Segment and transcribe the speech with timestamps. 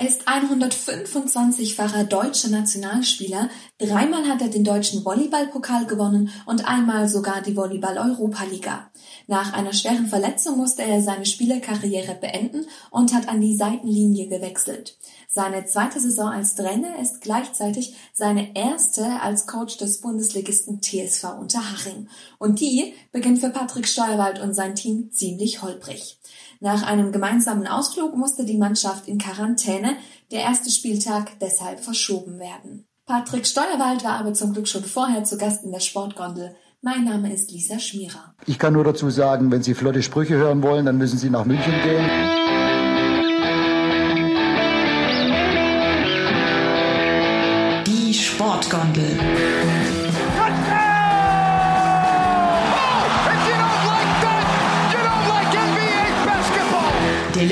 [0.00, 7.42] Er ist 125-facher deutscher Nationalspieler, dreimal hat er den deutschen Volleyballpokal gewonnen und einmal sogar
[7.42, 8.90] die Volleyball-Europaliga.
[9.26, 14.96] Nach einer schweren Verletzung musste er seine Spielerkarriere beenden und hat an die Seitenlinie gewechselt.
[15.28, 22.08] Seine zweite Saison als Trainer ist gleichzeitig seine erste als Coach des Bundesligisten TSV Unterhaching.
[22.38, 26.16] Und die beginnt für Patrick Steuerwald und sein Team ziemlich holprig.
[26.62, 29.96] Nach einem gemeinsamen Ausflug musste die Mannschaft in Quarantäne,
[30.30, 32.84] der erste Spieltag deshalb verschoben werden.
[33.06, 36.54] Patrick Steuerwald war aber zum Glück schon vorher zu Gast in der Sportgondel.
[36.82, 38.34] Mein Name ist Lisa Schmierer.
[38.46, 41.46] Ich kann nur dazu sagen, wenn Sie flotte Sprüche hören wollen, dann müssen Sie nach
[41.46, 42.59] München gehen.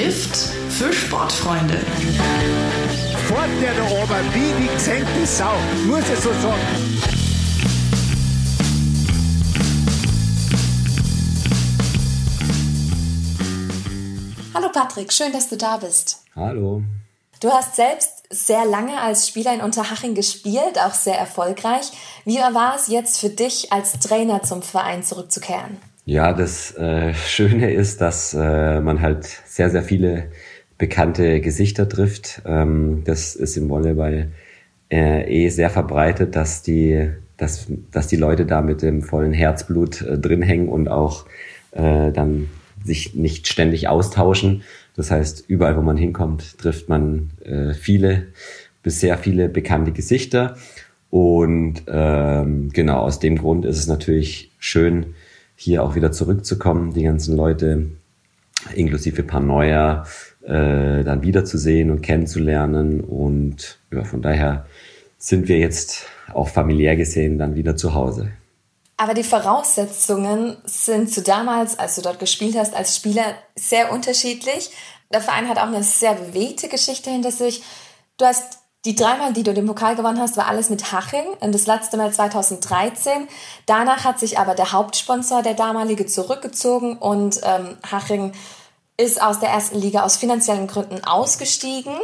[0.09, 0.37] Lift
[0.71, 1.77] für Sportfreunde.
[3.27, 5.53] Fort der da oben, wie die gesenkte Sau,
[5.87, 6.55] muss ich so sagen.
[14.55, 16.25] Hallo Patrick, schön, dass du da bist.
[16.35, 16.83] Hallo.
[17.43, 21.93] Du hast selbst sehr lange als Spieler in Unterhaching gespielt, auch sehr erfolgreich.
[22.25, 25.77] Wie war es jetzt für dich, als Trainer zum Verein zurückzukehren?
[26.09, 30.31] Ja, das äh, Schöne ist, dass äh, man halt sehr, sehr viele
[30.79, 32.41] bekannte Gesichter trifft.
[32.47, 34.29] Ähm, das ist im Volleyball
[34.91, 40.01] äh, eh sehr verbreitet, dass die, dass, dass die Leute da mit dem vollen Herzblut
[40.01, 41.27] äh, drin hängen und auch
[41.73, 42.49] äh, dann
[42.83, 44.63] sich nicht ständig austauschen.
[44.97, 48.29] Das heißt, überall, wo man hinkommt, trifft man äh, viele,
[48.83, 50.57] bis sehr viele bekannte Gesichter.
[51.11, 55.15] Und ähm, genau aus dem Grund ist es natürlich schön,
[55.61, 57.91] hier auch wieder zurückzukommen, die ganzen Leute,
[58.77, 60.07] inklusive neuer,
[60.43, 63.01] äh, dann wiederzusehen und kennenzulernen.
[63.01, 64.67] Und ja, von daher
[65.19, 68.31] sind wir jetzt auch familiär gesehen dann wieder zu Hause.
[68.97, 74.71] Aber die Voraussetzungen sind zu damals, als du dort gespielt hast, als Spieler sehr unterschiedlich.
[75.13, 77.65] Der Verein hat auch eine sehr bewegte Geschichte hinter sich.
[78.17, 81.67] Du hast die dreimal, die du den Pokal gewonnen hast, war alles mit Haching das
[81.67, 83.29] letzte Mal 2013.
[83.67, 88.33] Danach hat sich aber der Hauptsponsor, der damalige, zurückgezogen und ähm, Haching
[88.97, 91.95] ist aus der ersten Liga aus finanziellen Gründen ausgestiegen.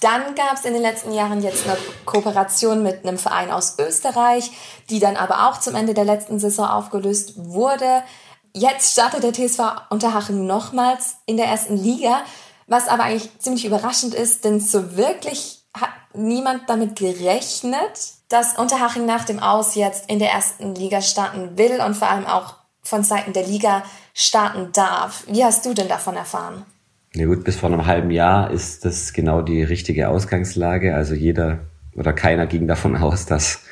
[0.00, 4.50] Dann gab es in den letzten Jahren jetzt eine Kooperation mit einem Verein aus Österreich,
[4.90, 8.02] die dann aber auch zum Ende der letzten Saison aufgelöst wurde.
[8.52, 9.60] Jetzt startet der TSV
[9.90, 12.20] Unterhaching nochmals in der ersten Liga,
[12.66, 19.06] was aber eigentlich ziemlich überraschend ist, denn so wirklich hat niemand damit gerechnet, dass Unterhaching
[19.06, 23.02] nach dem Aus jetzt in der ersten Liga starten will und vor allem auch von
[23.02, 25.24] Seiten der Liga starten darf.
[25.28, 26.64] Wie hast du denn davon erfahren?
[27.14, 30.94] Ja gut, bis vor einem halben Jahr ist das genau die richtige Ausgangslage.
[30.94, 31.60] Also jeder
[31.94, 33.64] oder keiner ging davon aus, dass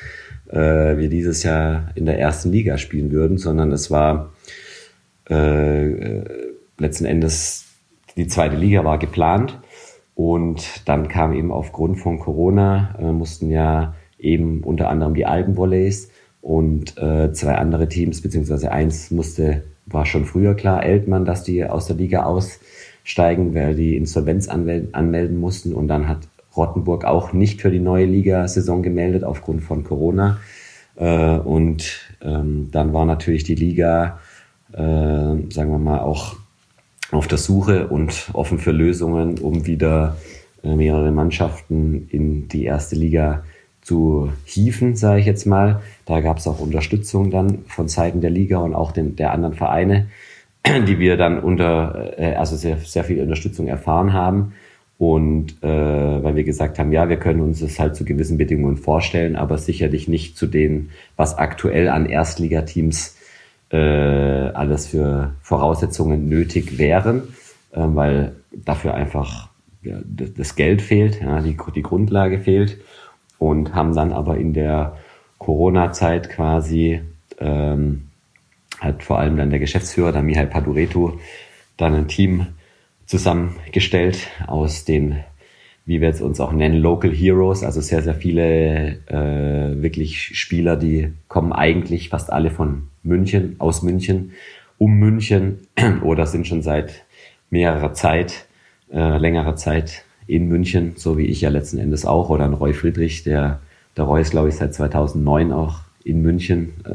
[0.49, 4.33] äh, wir dieses Jahr in der ersten Liga spielen würden, sondern es war
[5.29, 7.65] äh, äh, letzten Endes
[8.17, 9.59] die zweite Liga war geplant
[10.15, 16.09] und dann kam eben aufgrund von Corona äh, mussten ja eben unter anderem die Alpenvolleys
[16.41, 21.63] und äh, zwei andere Teams beziehungsweise eins musste war schon früher klar Eltmann, dass die
[21.65, 22.59] aus der Liga aus
[23.03, 25.73] steigen, weil die Insolvenz anmelden mussten.
[25.73, 26.27] Und dann hat
[26.57, 30.39] Rottenburg auch nicht für die neue Liga-Saison gemeldet aufgrund von Corona.
[30.95, 34.19] Äh, und ähm, dann war natürlich die Liga,
[34.73, 36.35] äh, sagen wir mal, auch
[37.11, 40.17] auf der Suche und offen für Lösungen, um wieder
[40.63, 43.43] äh, mehrere Mannschaften in die erste Liga
[43.81, 45.81] zu hieven, sage ich jetzt mal.
[46.05, 49.53] Da gab es auch Unterstützung dann von Seiten der Liga und auch den, der anderen
[49.53, 50.07] Vereine.
[50.87, 54.53] die wir dann unter, äh, also sehr, sehr viel Unterstützung erfahren haben.
[54.97, 55.67] Und äh,
[56.23, 59.57] weil wir gesagt haben, ja, wir können uns das halt zu gewissen Bedingungen vorstellen, aber
[59.57, 63.14] sicherlich nicht zu denen, was aktuell an Erstligateams
[63.71, 67.23] äh, alles für Voraussetzungen nötig wären,
[67.71, 69.49] äh, weil dafür einfach
[69.81, 72.77] ja, das Geld fehlt, ja, die, die Grundlage fehlt.
[73.37, 74.97] Und haben dann aber in der
[75.39, 77.01] Corona-Zeit quasi
[77.39, 78.07] ähm,
[78.79, 81.13] hat vor allem dann der Geschäftsführer, der Mihai Paduretu,
[81.77, 82.47] dann ein Team
[83.05, 85.17] zusammengestellt aus den,
[85.85, 90.75] wie wir es uns auch nennen, Local Heroes, also sehr, sehr viele äh, wirklich Spieler,
[90.75, 94.31] die kommen eigentlich fast alle von München, aus München,
[94.77, 95.67] um München
[96.03, 97.05] oder sind schon seit
[97.49, 98.45] mehrerer Zeit,
[98.91, 102.73] äh, längerer Zeit in München, so wie ich ja letzten Endes auch, oder ein Roy
[102.73, 103.59] Friedrich, der,
[103.95, 106.73] der Roy ist, glaube ich, seit 2009 auch in München.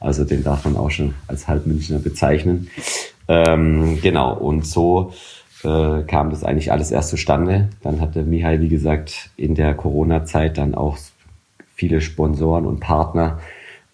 [0.00, 2.68] Also den darf man auch schon als Halbmünchner bezeichnen.
[3.26, 5.12] Ähm, genau, und so
[5.64, 7.68] äh, kam das eigentlich alles erst zustande.
[7.82, 10.96] Dann hatte Mihai, wie gesagt, in der Corona-Zeit dann auch
[11.74, 13.40] viele Sponsoren und Partner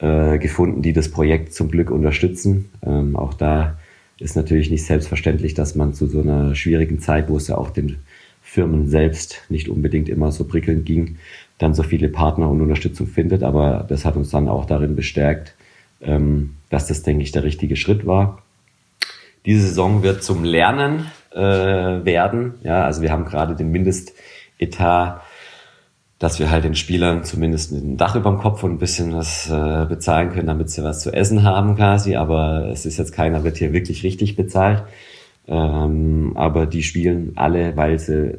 [0.05, 2.71] äh, gefunden, die das Projekt zum Glück unterstützen.
[2.85, 3.79] Ähm, auch da
[4.19, 7.71] ist natürlich nicht selbstverständlich, dass man zu so einer schwierigen Zeit, wo es ja auch
[7.71, 7.97] den
[8.43, 11.17] Firmen selbst nicht unbedingt immer so prickelnd ging,
[11.57, 13.43] dann so viele Partner und Unterstützung findet.
[13.43, 15.55] Aber das hat uns dann auch darin bestärkt,
[16.03, 18.43] ähm, dass das, denke ich, der richtige Schritt war.
[19.47, 22.55] Diese Saison wird zum Lernen äh, werden.
[22.63, 25.23] Ja, also wir haben gerade den Mindestetat
[26.19, 29.51] dass wir halt den Spielern zumindest ein Dach über dem Kopf und ein bisschen was
[29.51, 32.17] äh, bezahlen können, damit sie was zu essen haben quasi.
[32.17, 34.85] Aber es ist jetzt keiner wird hier wirklich richtig bezahlt.
[35.47, 38.37] Ähm, aber die spielen alle, weil sie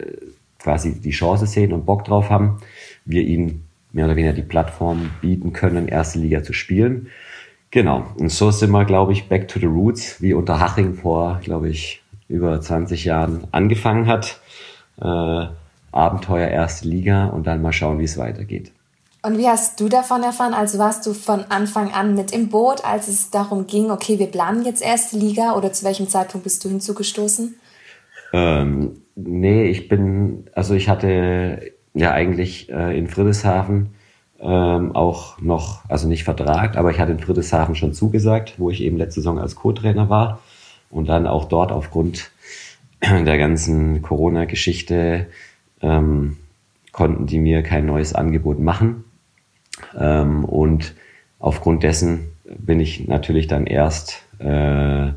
[0.60, 2.57] quasi die Chance sehen und Bock drauf haben.
[3.06, 7.07] Wir ihnen mehr oder weniger die Plattform bieten können, erste Liga zu spielen.
[7.71, 8.06] Genau.
[8.18, 11.69] Und so sind wir, glaube ich, back to the roots, wie unter Haching vor, glaube
[11.69, 14.39] ich, über 20 Jahren angefangen hat.
[15.00, 15.48] Äh,
[15.95, 18.71] Abenteuer erste Liga und dann mal schauen, wie es weitergeht.
[19.24, 20.53] Und wie hast du davon erfahren?
[20.53, 24.27] Also warst du von Anfang an mit im Boot, als es darum ging, okay, wir
[24.27, 27.56] planen jetzt erste Liga oder zu welchem Zeitpunkt bist du hinzugestoßen?
[28.33, 33.95] Ähm, nee, ich bin, also ich hatte ja eigentlich äh, in Friedrichshafen
[34.39, 38.81] ähm, auch noch, also nicht Vertrag, aber ich hatte in Friedrichshafen schon zugesagt, wo ich
[38.81, 40.39] eben letzte Saison als Co-Trainer war
[40.92, 42.30] und dann auch dort aufgrund
[43.01, 45.27] der ganzen Corona-Geschichte
[45.85, 46.37] ähm,
[46.91, 49.03] konnten die mir kein neues Angebot machen.
[49.97, 50.95] Ähm, und
[51.39, 55.11] aufgrund dessen bin ich natürlich dann erst äh,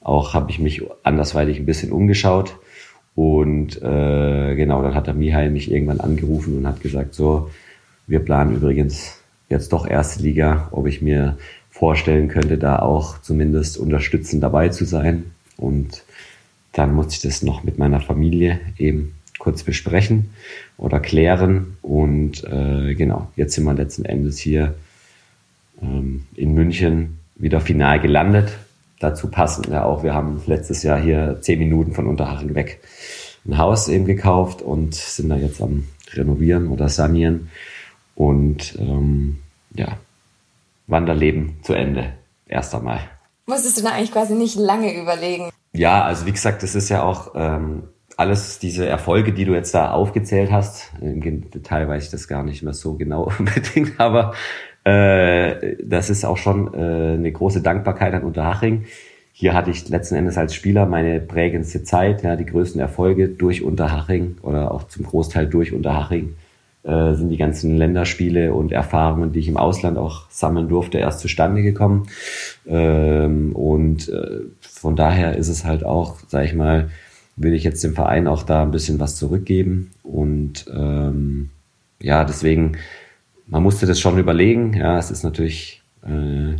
[0.00, 2.56] auch habe ich mich andersweitig ein bisschen umgeschaut
[3.14, 7.50] und äh, genau dann hat der Mihai mich irgendwann angerufen und hat gesagt so
[8.06, 11.38] wir planen übrigens jetzt doch erste Liga ob ich mir
[11.70, 16.04] vorstellen könnte da auch zumindest unterstützend dabei zu sein und
[16.72, 19.13] dann musste ich das noch mit meiner Familie eben
[19.44, 20.30] kurz besprechen
[20.76, 21.76] oder klären.
[21.82, 24.74] Und äh, genau, jetzt sind wir letzten Endes hier
[25.80, 28.56] ähm, in München wieder final gelandet.
[28.98, 32.80] Dazu passend ja auch, wir haben letztes Jahr hier zehn Minuten von Unterhaching weg
[33.46, 37.50] ein Haus eben gekauft und sind da jetzt am Renovieren oder Sanieren.
[38.14, 39.40] Und ähm,
[39.74, 39.98] ja,
[40.86, 42.12] Wanderleben zu Ende.
[42.46, 43.00] Erst einmal.
[43.46, 45.50] Musstest du da eigentlich quasi nicht lange überlegen?
[45.72, 47.82] Ja, also wie gesagt, das ist ja auch ähm,
[48.16, 52.42] alles diese Erfolge, die du jetzt da aufgezählt hast, im Detail weiß ich das gar
[52.42, 54.34] nicht mehr so genau unbedingt, aber
[54.84, 58.84] äh, das ist auch schon äh, eine große Dankbarkeit an Unterhaching.
[59.32, 63.62] Hier hatte ich letzten Endes als Spieler meine prägendste Zeit, ja, die größten Erfolge durch
[63.62, 66.36] Unterhaching oder auch zum Großteil durch Unterhaching
[66.84, 71.20] äh, sind die ganzen Länderspiele und Erfahrungen, die ich im Ausland auch sammeln durfte, erst
[71.20, 72.06] zustande gekommen.
[72.66, 76.90] Ähm, und äh, von daher ist es halt auch, sag ich mal,
[77.36, 79.90] will ich jetzt dem Verein auch da ein bisschen was zurückgeben.
[80.02, 81.50] Und ähm,
[82.00, 82.76] ja, deswegen,
[83.46, 84.74] man musste das schon überlegen.
[84.74, 86.56] Ja, es ist natürlich äh,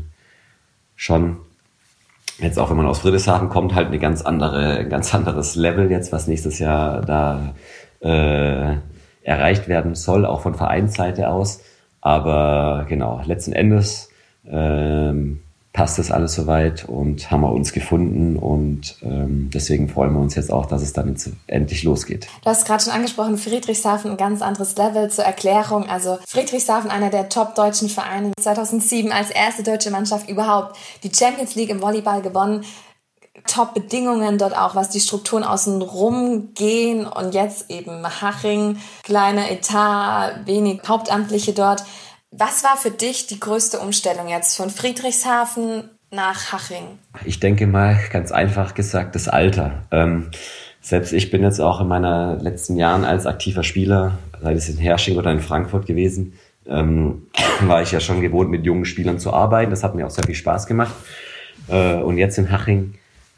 [0.97, 1.37] schon
[2.38, 5.91] jetzt auch wenn man aus Friedrichshafen kommt, halt eine ganz andere, ein ganz anderes Level
[5.91, 7.55] jetzt, was nächstes Jahr da
[8.00, 8.76] äh,
[9.23, 11.61] erreicht werden soll, auch von Vereinsseite aus.
[12.00, 14.11] Aber genau, letzten Endes
[14.47, 15.41] ähm,
[15.75, 20.37] passt das alles soweit und haben wir uns gefunden und ähm, deswegen freuen wir uns
[20.37, 22.29] jetzt auch, dass es dann jetzt endlich losgeht.
[22.43, 25.88] Du hast gerade schon angesprochen, Friedrichshafen ein ganz anderes Level zur Erklärung.
[25.88, 31.57] Also Friedrichshafen, einer der top deutschen Vereine, 2007 als erste deutsche Mannschaft überhaupt die Champions
[31.57, 32.64] League im Volleyball gewonnen.
[33.49, 40.47] Top-Bedingungen dort auch, was die Strukturen außen rum gehen und jetzt eben Haching, kleiner Etat,
[40.47, 41.83] wenig Hauptamtliche dort.
[42.37, 46.99] Was war für dich die größte Umstellung jetzt von Friedrichshafen nach Haching?
[47.25, 49.85] Ich denke mal, ganz einfach gesagt, das Alter.
[49.93, 50.31] Ähm,
[50.81, 54.79] selbst ich bin jetzt auch in meiner letzten Jahren als aktiver Spieler, sei es in
[54.79, 56.33] Hersching oder in Frankfurt gewesen,
[56.67, 57.29] ähm,
[57.61, 59.71] war ich ja schon gewohnt, mit jungen Spielern zu arbeiten.
[59.71, 60.95] Das hat mir auch sehr viel Spaß gemacht.
[61.69, 62.95] Äh, und jetzt in Haching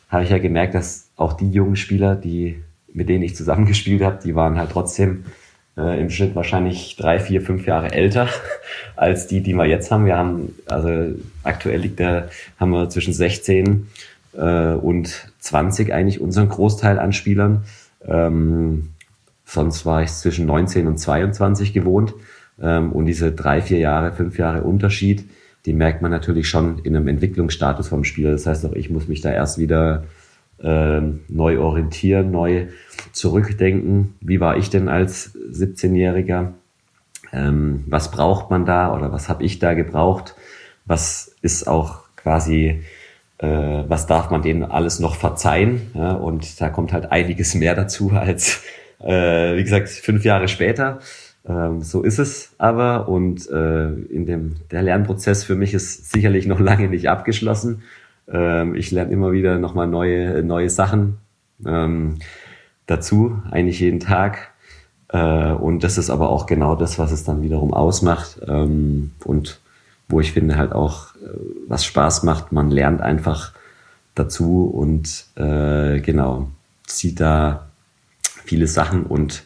[0.09, 2.63] habe ich ja gemerkt, dass auch die jungen Spieler, die
[2.95, 5.27] mit denen ich zusammengespielt habe, die waren halt trotzdem
[5.77, 8.29] äh, im Schnitt wahrscheinlich drei, vier, fünf Jahre älter
[8.97, 10.07] als die, die wir jetzt haben.
[10.07, 12.29] Wir haben, also aktuell liegt der,
[12.59, 13.89] haben wir zwischen 16
[14.35, 17.65] äh, und 20 eigentlich unseren Großteil an Spielern.
[18.07, 18.91] Ähm,
[19.45, 22.15] sonst war ich zwischen 19 und 22 gewohnt.
[22.61, 25.25] Ähm, und diese drei, vier Jahre, fünf Jahre Unterschied,
[25.67, 28.33] die merkt man natürlich schon in einem Entwicklungsstatus vom Spieler.
[28.33, 30.05] Das heißt auch, ich muss mich da erst wieder
[30.67, 32.67] äh, neu orientieren, neu
[33.13, 34.15] zurückdenken.
[34.21, 36.53] Wie war ich denn als 17-Jähriger?
[37.33, 40.35] Ähm, was braucht man da oder was habe ich da gebraucht?
[40.85, 42.83] Was ist auch quasi
[43.39, 45.91] äh, was darf man denen alles noch verzeihen.
[45.95, 46.13] Ja?
[46.13, 48.63] Und da kommt halt einiges mehr dazu als,
[49.01, 51.01] äh, wie gesagt, fünf Jahre später.
[51.49, 53.09] Ähm, so ist es aber.
[53.09, 57.83] Und äh, in dem der Lernprozess für mich ist sicherlich noch lange nicht abgeschlossen.
[58.29, 61.19] Ähm, ich lerne immer wieder nochmal neue, neue Sachen
[61.65, 62.19] ähm,
[62.87, 64.51] dazu, eigentlich jeden Tag.
[65.09, 68.41] Äh, und das ist aber auch genau das, was es dann wiederum ausmacht.
[68.47, 69.61] Ähm, und
[70.09, 71.29] wo ich finde halt auch, äh,
[71.69, 73.53] was Spaß macht, man lernt einfach
[74.15, 76.49] dazu und äh, genau,
[76.87, 77.67] sieht da
[78.23, 79.45] viele Sachen und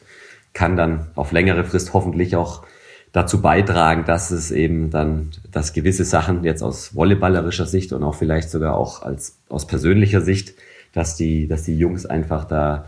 [0.53, 2.63] kann dann auf längere Frist hoffentlich auch
[3.13, 8.15] dazu beitragen, dass es eben dann, dass gewisse Sachen jetzt aus volleyballerischer Sicht und auch
[8.15, 10.55] vielleicht sogar auch als aus persönlicher Sicht,
[10.93, 12.87] dass die, dass die Jungs einfach da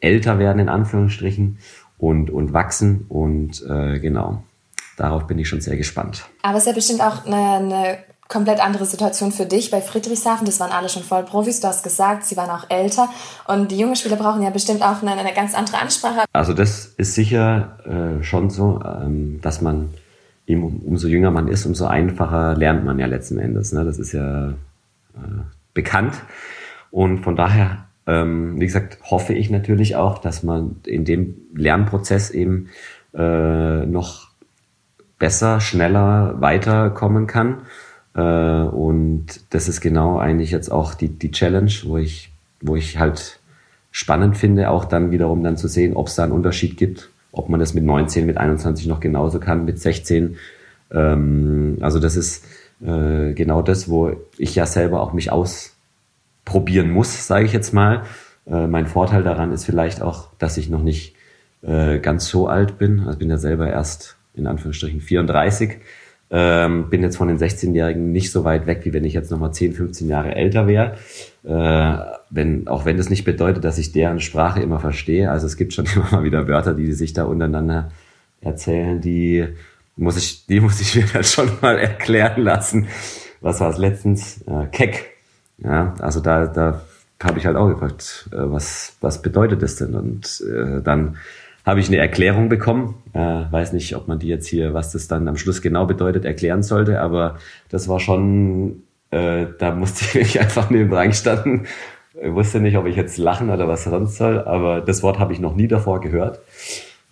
[0.00, 1.58] älter werden in Anführungsstrichen
[1.98, 4.42] und und wachsen und äh, genau
[4.96, 6.26] darauf bin ich schon sehr gespannt.
[6.42, 7.98] Aber es ist ja bestimmt auch eine, eine
[8.32, 10.46] komplett andere Situation für dich bei Friedrichshafen.
[10.46, 11.60] Das waren alle schon voll Profis.
[11.60, 13.08] Du hast gesagt, sie waren auch älter.
[13.46, 16.24] Und die jungen Spieler brauchen ja bestimmt auch eine, eine ganz andere Ansprache.
[16.32, 19.90] Also das ist sicher äh, schon so, ähm, dass man
[20.46, 23.72] eben umso jünger man ist, umso einfacher lernt man ja letzten Endes.
[23.72, 23.84] Ne?
[23.84, 24.54] Das ist ja äh,
[25.74, 26.14] bekannt.
[26.90, 32.30] Und von daher, ähm, wie gesagt, hoffe ich natürlich auch, dass man in dem Lernprozess
[32.30, 32.70] eben
[33.14, 34.28] äh, noch
[35.18, 37.62] besser, schneller weiterkommen kann
[38.14, 43.40] und das ist genau eigentlich jetzt auch die, die Challenge, wo ich, wo ich halt
[43.90, 47.48] spannend finde, auch dann wiederum dann zu sehen, ob es da einen Unterschied gibt, ob
[47.48, 50.36] man das mit 19, mit 21 noch genauso kann, mit 16.
[50.90, 52.44] Ähm, also das ist
[52.84, 58.02] äh, genau das, wo ich ja selber auch mich ausprobieren muss, sage ich jetzt mal.
[58.46, 61.14] Äh, mein Vorteil daran ist vielleicht auch, dass ich noch nicht
[61.62, 63.00] äh, ganz so alt bin.
[63.00, 65.76] Also bin ja selber erst in Anführungsstrichen 34.
[66.34, 69.52] Ähm, bin jetzt von den 16-Jährigen nicht so weit weg, wie wenn ich jetzt nochmal
[69.52, 70.96] 10, 15 Jahre älter wäre.
[71.44, 71.98] Äh,
[72.30, 75.30] wenn, auch wenn das nicht bedeutet, dass ich deren Sprache immer verstehe.
[75.30, 77.92] Also es gibt schon immer mal wieder Wörter, die sich da untereinander
[78.40, 79.46] erzählen, die
[79.96, 82.88] muss ich, die muss ich mir dann schon mal erklären lassen.
[83.42, 84.40] Was war es letztens?
[84.46, 85.10] Äh, Keck.
[85.58, 86.80] Ja, also da, da
[87.22, 89.94] habe ich halt auch gefragt, äh, was, was bedeutet das denn?
[89.94, 91.18] Und äh, dann
[91.64, 92.94] habe ich eine Erklärung bekommen.
[93.12, 96.24] Äh, weiß nicht, ob man die jetzt hier, was das dann am Schluss genau bedeutet,
[96.24, 97.38] erklären sollte, aber
[97.68, 101.66] das war schon, äh, da musste ich mich einfach neben dran standen.
[102.20, 105.32] Ich wusste nicht, ob ich jetzt lachen oder was sonst soll, aber das Wort habe
[105.32, 106.40] ich noch nie davor gehört.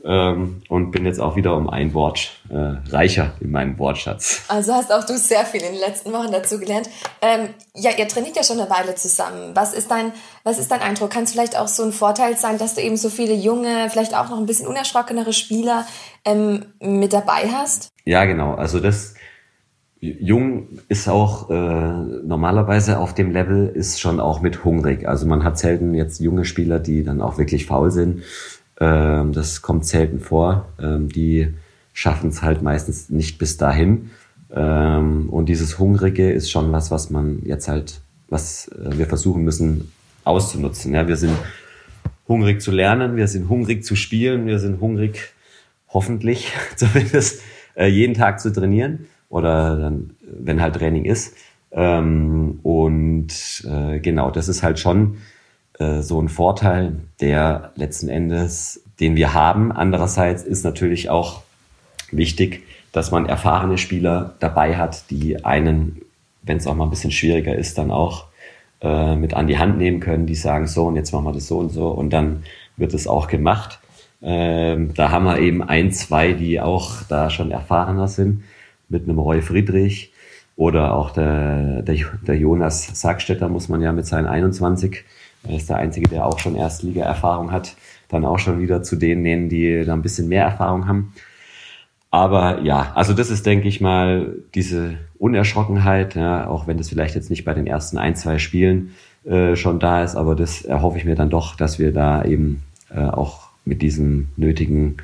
[0.03, 2.55] Ähm, und bin jetzt auch wieder um ein Wort äh,
[2.91, 4.43] reicher in meinem Wortschatz.
[4.49, 6.89] Also hast auch du sehr viel in den letzten Wochen dazu gelernt.
[7.21, 9.51] Ähm, ja, ihr trainiert ja schon eine Weile zusammen.
[9.55, 11.11] Was ist dein, was ist dein Eindruck?
[11.11, 14.17] Kann es vielleicht auch so ein Vorteil sein, dass du eben so viele junge, vielleicht
[14.17, 15.87] auch noch ein bisschen unerschrockenere Spieler
[16.25, 17.91] ähm, mit dabei hast?
[18.05, 18.55] Ja, genau.
[18.55, 19.15] Also das
[20.01, 25.07] Jung ist auch äh, normalerweise auf dem Level ist schon auch mit hungrig.
[25.07, 28.23] Also man hat selten jetzt junge Spieler, die dann auch wirklich faul sind
[28.81, 30.67] ähm, das kommt selten vor.
[30.81, 31.55] Ähm, die
[31.93, 34.11] schaffen es halt meistens nicht bis dahin.
[34.53, 39.45] Ähm, und dieses Hungrige ist schon was, was man jetzt halt, was äh, wir versuchen
[39.45, 39.93] müssen
[40.25, 40.95] auszunutzen.
[40.95, 41.37] Ja, wir sind
[42.27, 45.35] hungrig zu lernen, wir sind hungrig zu spielen, wir sind hungrig,
[45.89, 47.43] hoffentlich zumindest,
[47.77, 51.35] äh, jeden Tag zu trainieren oder dann, wenn halt Training ist.
[51.73, 53.29] Ähm, und
[53.65, 55.19] äh, genau, das ist halt schon
[55.81, 59.73] äh, so ein Vorteil, der letzten Endes, den wir haben.
[59.73, 61.43] Andererseits ist natürlich auch
[62.13, 66.03] wichtig, dass man erfahrene Spieler dabei hat, die einen,
[66.43, 68.27] wenn es auch mal ein bisschen schwieriger ist, dann auch
[68.83, 71.47] äh, mit an die Hand nehmen können, die sagen, so und jetzt machen wir das
[71.47, 72.45] so und so und dann
[72.77, 73.79] wird es auch gemacht.
[74.23, 78.45] Ähm, da haben wir eben ein, zwei, die auch da schon erfahrener sind,
[78.89, 80.13] mit einem Roy Friedrich
[80.57, 81.97] oder auch der, der,
[82.27, 85.05] der Jonas Sackstetter muss man ja mit seinen 21
[85.49, 87.77] er ist der Einzige, der auch schon Erstliga-Erfahrung hat.
[88.09, 91.15] Dann auch schon wieder zu denen die da ein bisschen mehr Erfahrung haben.
[92.11, 97.15] Aber ja, also das ist, denke ich mal, diese Unerschrockenheit, ja, auch wenn das vielleicht
[97.15, 98.95] jetzt nicht bei den ersten ein, zwei Spielen
[99.25, 102.63] äh, schon da ist, aber das erhoffe ich mir dann doch, dass wir da eben
[102.93, 104.97] äh, auch mit diesem nötigen,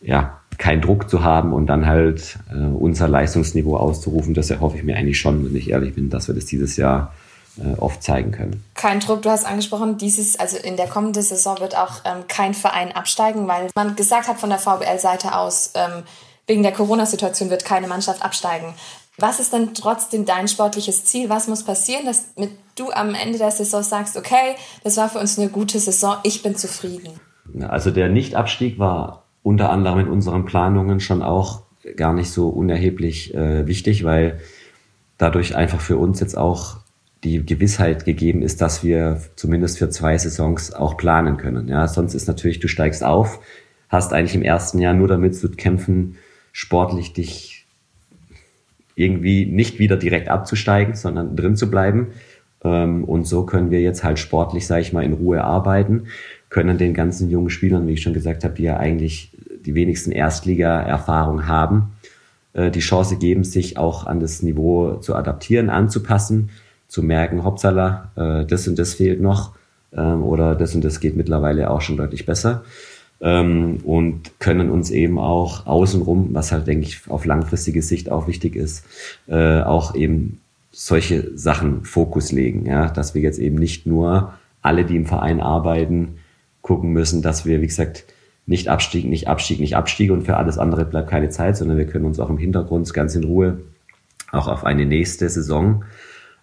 [0.00, 4.84] ja, keinen Druck zu haben und dann halt äh, unser Leistungsniveau auszurufen, das erhoffe ich
[4.84, 7.12] mir eigentlich schon, wenn ich ehrlich bin, dass wir das dieses Jahr
[7.58, 8.64] äh, oft zeigen können.
[8.74, 12.54] Kein Druck, du hast angesprochen, dieses, also in der kommenden Saison wird auch ähm, kein
[12.54, 16.04] Verein absteigen, weil man gesagt hat von der VBL-Seite aus, ähm,
[16.46, 18.74] wegen der Corona-Situation wird keine Mannschaft absteigen.
[19.18, 21.28] Was ist denn trotzdem dein sportliches Ziel?
[21.28, 25.18] Was muss passieren, dass mit du am Ende der Saison sagst, okay, das war für
[25.18, 27.20] uns eine gute Saison, ich bin zufrieden?
[27.68, 31.62] Also der Nichtabstieg war unter anderem in unseren Planungen schon auch
[31.96, 34.40] gar nicht so unerheblich äh, wichtig, weil
[35.18, 36.81] dadurch einfach für uns jetzt auch
[37.24, 41.68] die Gewissheit gegeben ist, dass wir zumindest für zwei Saisons auch planen können.
[41.68, 43.40] Ja, sonst ist natürlich, du steigst auf,
[43.88, 46.16] hast eigentlich im ersten Jahr nur damit zu kämpfen,
[46.52, 47.66] sportlich dich
[48.94, 52.08] irgendwie nicht wieder direkt abzusteigen, sondern drin zu bleiben.
[52.64, 56.06] Ähm, und so können wir jetzt halt sportlich, sage ich mal, in Ruhe arbeiten,
[56.50, 59.30] können den ganzen jungen Spielern, wie ich schon gesagt habe, die ja eigentlich
[59.64, 61.92] die wenigsten Erstliga-Erfahrung haben,
[62.52, 66.50] äh, die Chance geben, sich auch an das Niveau zu adaptieren, anzupassen,
[66.92, 69.52] zu merken, hoppsala, äh, das und das fehlt noch
[69.96, 72.64] ähm, oder das und das geht mittlerweile auch schon deutlich besser.
[73.22, 78.28] Ähm, und können uns eben auch außenrum, was halt, denke ich, auf langfristige Sicht auch
[78.28, 78.84] wichtig ist,
[79.26, 84.84] äh, auch eben solche Sachen Fokus legen, ja, dass wir jetzt eben nicht nur alle,
[84.84, 86.18] die im Verein arbeiten,
[86.60, 88.04] gucken müssen, dass wir, wie gesagt,
[88.44, 91.86] nicht Abstieg, nicht Abstieg, nicht Abstieg und für alles andere bleibt keine Zeit, sondern wir
[91.86, 93.62] können uns auch im Hintergrund ganz in Ruhe
[94.30, 95.84] auch auf eine nächste Saison,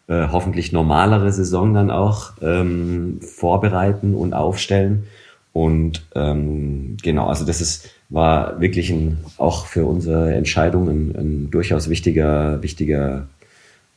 [0.09, 5.05] äh, hoffentlich normalere Saison dann auch ähm, vorbereiten und aufstellen
[5.53, 11.51] und ähm, genau, also das ist, war wirklich ein, auch für unsere Entscheidung ein, ein
[11.51, 13.27] durchaus wichtiger, wichtiger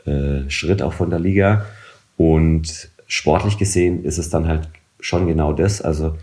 [0.06, 1.66] äh, Schritt auch von der Liga.
[2.16, 4.68] Und sportlich gesehen ist es dann halt
[5.00, 5.82] schon genau das.
[5.82, 6.16] Also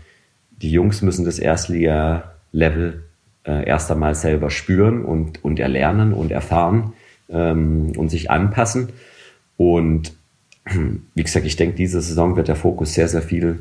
[0.60, 3.04] die Jungs müssen das Erstliga-Level
[3.46, 6.92] äh, erst einmal selber spüren und, und erlernen und erfahren
[7.28, 8.90] ähm, und sich anpassen.
[9.60, 10.14] Und
[11.14, 13.58] wie gesagt, ich denke, diese Saison wird der Fokus sehr, sehr viel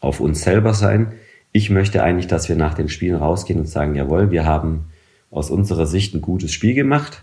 [0.00, 1.12] auf uns selber sein.
[1.50, 4.90] Ich möchte eigentlich, dass wir nach den Spielen rausgehen und sagen, jawohl, wir haben
[5.30, 7.22] aus unserer Sicht ein gutes Spiel gemacht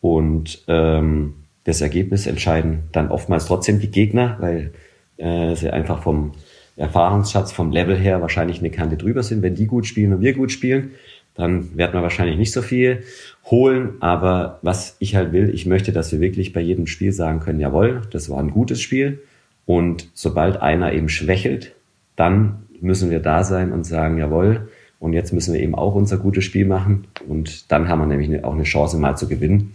[0.00, 1.34] und ähm,
[1.64, 4.72] das Ergebnis entscheiden dann oftmals trotzdem die Gegner, weil
[5.18, 6.32] äh, sie einfach vom
[6.78, 9.42] Erfahrungsschatz, vom Level her wahrscheinlich eine Kante drüber sind.
[9.42, 10.92] Wenn die gut spielen und wir gut spielen,
[11.34, 13.04] dann werden wir wahrscheinlich nicht so viel
[13.50, 13.94] holen.
[14.00, 17.60] Aber was ich halt will, ich möchte, dass wir wirklich bei jedem Spiel sagen können,
[17.60, 19.22] jawohl, das war ein gutes Spiel.
[19.66, 21.74] Und sobald einer eben schwächelt,
[22.16, 24.68] dann müssen wir da sein und sagen, jawohl,
[24.98, 27.06] und jetzt müssen wir eben auch unser gutes Spiel machen.
[27.26, 29.72] Und dann haben wir nämlich auch eine Chance, mal zu gewinnen.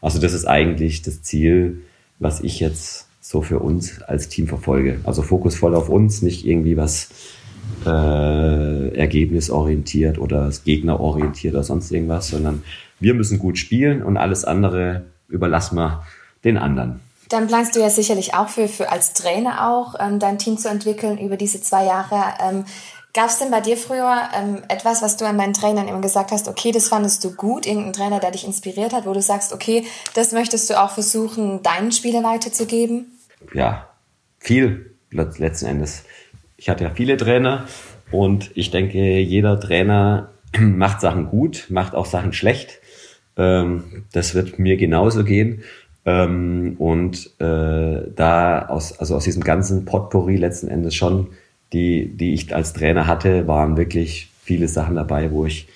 [0.00, 1.82] Also das ist eigentlich das Ziel,
[2.18, 5.00] was ich jetzt so für uns als Team verfolge.
[5.04, 7.10] Also Fokus voll auf uns, nicht irgendwie was
[7.86, 12.62] äh, ergebnisorientiert oder gegnerorientiert oder sonst irgendwas, sondern
[13.00, 16.04] wir müssen gut spielen und alles andere überlassen wir
[16.44, 17.00] den anderen.
[17.28, 20.68] Dann planst du ja sicherlich auch für, für als Trainer auch ähm, dein Team zu
[20.68, 22.34] entwickeln über diese zwei Jahre.
[22.46, 22.64] Ähm,
[23.14, 26.30] Gab es denn bei dir früher ähm, etwas, was du an meinen Trainern immer gesagt
[26.30, 29.52] hast, okay, das fandest du gut, irgendein Trainer, der dich inspiriert hat, wo du sagst,
[29.52, 33.18] okay, das möchtest du auch versuchen, deinen Spieler weiterzugeben?
[33.52, 33.90] Ja,
[34.38, 36.04] viel letzten Endes.
[36.62, 37.64] Ich hatte ja viele Trainer
[38.12, 40.28] und ich denke, jeder Trainer
[40.60, 42.78] macht Sachen gut, macht auch Sachen schlecht.
[43.36, 45.64] Ähm, das wird mir genauso gehen.
[46.06, 51.30] Ähm, und äh, da aus, also aus diesem ganzen Potpourri letzten Endes schon,
[51.72, 55.66] die, die ich als Trainer hatte, waren wirklich viele Sachen dabei, wo ich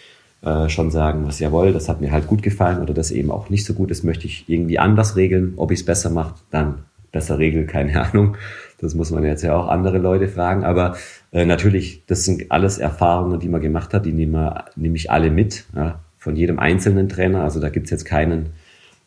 [0.42, 3.51] äh, schon sagen muss, jawohl, das hat mir halt gut gefallen oder das eben auch
[3.51, 5.55] nicht so gut ist, möchte ich irgendwie anders regeln.
[5.57, 8.37] Ob ich es besser mache, dann besser regeln, keine Ahnung.
[8.79, 10.65] Das muss man jetzt ja auch andere Leute fragen.
[10.65, 10.97] Aber
[11.33, 15.31] äh, natürlich, das sind alles Erfahrungen, die man gemacht hat, die nehme, nehme ich alle
[15.31, 17.43] mit, ja, von jedem einzelnen Trainer.
[17.43, 18.51] Also da gibt's jetzt keinen,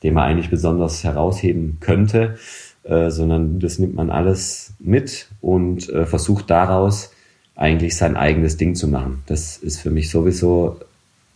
[0.03, 2.37] den man eigentlich besonders herausheben könnte,
[2.83, 7.11] äh, sondern das nimmt man alles mit und äh, versucht daraus
[7.55, 9.21] eigentlich sein eigenes Ding zu machen.
[9.27, 10.79] Das ist für mich sowieso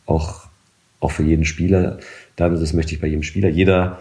[0.05, 0.47] auch,
[1.01, 1.99] auch für jeden Spieler,
[2.37, 3.49] dann, das möchte ich bei jedem Spieler.
[3.49, 3.99] Jeder,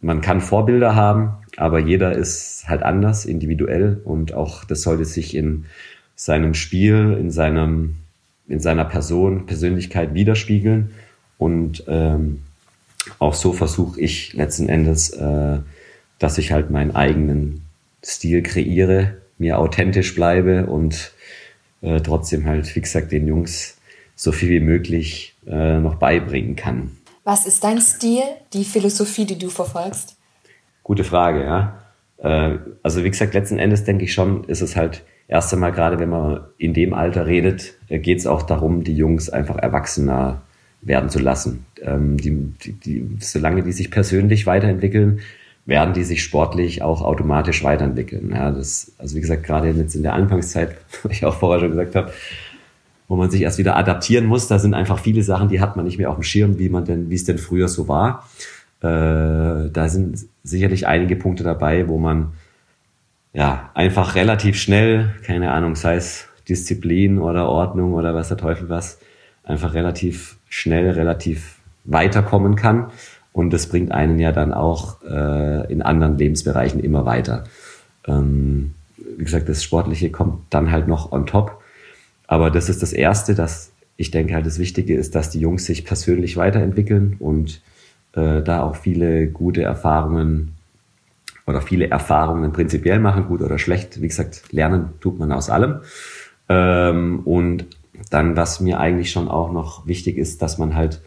[0.00, 5.34] man kann Vorbilder haben, aber jeder ist halt anders, individuell und auch das sollte sich
[5.34, 5.64] in
[6.14, 7.96] seinem Spiel, in seinem,
[8.46, 10.92] in seiner Person, Persönlichkeit widerspiegeln.
[11.36, 12.42] Und ähm,
[13.18, 15.58] auch so versuche ich letzten Endes, äh,
[16.18, 17.62] dass ich halt meinen eigenen
[18.04, 21.12] Stil kreiere, mir authentisch bleibe und
[21.82, 23.78] äh, trotzdem halt, wie gesagt, den Jungs
[24.14, 26.96] so viel wie möglich äh, noch beibringen kann.
[27.24, 30.17] Was ist dein Stil, die Philosophie, die du verfolgst?
[30.88, 31.82] Gute Frage, ja.
[32.16, 35.98] Äh, also wie gesagt, letzten Endes denke ich schon, ist es halt erst einmal gerade,
[35.98, 40.40] wenn man in dem Alter redet, äh, geht es auch darum, die Jungs einfach erwachsener
[40.80, 41.66] werden zu lassen.
[41.82, 45.20] Ähm, die, die, die, solange die sich persönlich weiterentwickeln,
[45.66, 48.32] werden die sich sportlich auch automatisch weiterentwickeln.
[48.34, 51.72] Ja, das, also wie gesagt, gerade jetzt in der Anfangszeit, wie ich auch vorher schon
[51.72, 52.14] gesagt habe,
[53.08, 55.84] wo man sich erst wieder adaptieren muss, da sind einfach viele Sachen, die hat man
[55.84, 58.26] nicht mehr auf dem Schirm, wie man denn, wie es denn früher so war.
[58.80, 62.32] Äh, da sind sicherlich einige Punkte dabei, wo man
[63.32, 68.68] ja einfach relativ schnell, keine Ahnung, sei es Disziplin oder Ordnung oder was der Teufel
[68.68, 68.98] was,
[69.44, 72.90] einfach relativ schnell, relativ weiterkommen kann.
[73.32, 77.44] Und das bringt einen ja dann auch äh, in anderen Lebensbereichen immer weiter.
[78.06, 78.74] Ähm,
[79.16, 81.60] wie gesagt, das Sportliche kommt dann halt noch on top.
[82.26, 85.66] Aber das ist das Erste, dass ich denke halt das Wichtige ist, dass die Jungs
[85.66, 87.60] sich persönlich weiterentwickeln und
[88.18, 90.54] äh, da auch viele gute Erfahrungen
[91.46, 94.02] oder viele Erfahrungen prinzipiell machen, gut oder schlecht.
[94.02, 95.80] Wie gesagt, lernen tut man aus allem.
[96.48, 97.66] Ähm, und
[98.10, 101.00] dann, was mir eigentlich schon auch noch wichtig ist, dass man halt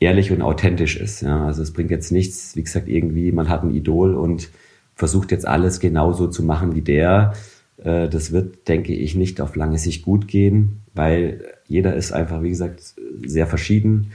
[0.00, 1.22] ehrlich und authentisch ist.
[1.22, 1.46] Ja?
[1.46, 4.50] Also es bringt jetzt nichts, wie gesagt, irgendwie, man hat ein Idol und
[4.94, 7.32] versucht jetzt alles genauso zu machen wie der.
[7.78, 12.42] Äh, das wird, denke ich, nicht auf lange Sicht gut gehen, weil jeder ist einfach,
[12.42, 12.82] wie gesagt,
[13.24, 14.12] sehr verschieden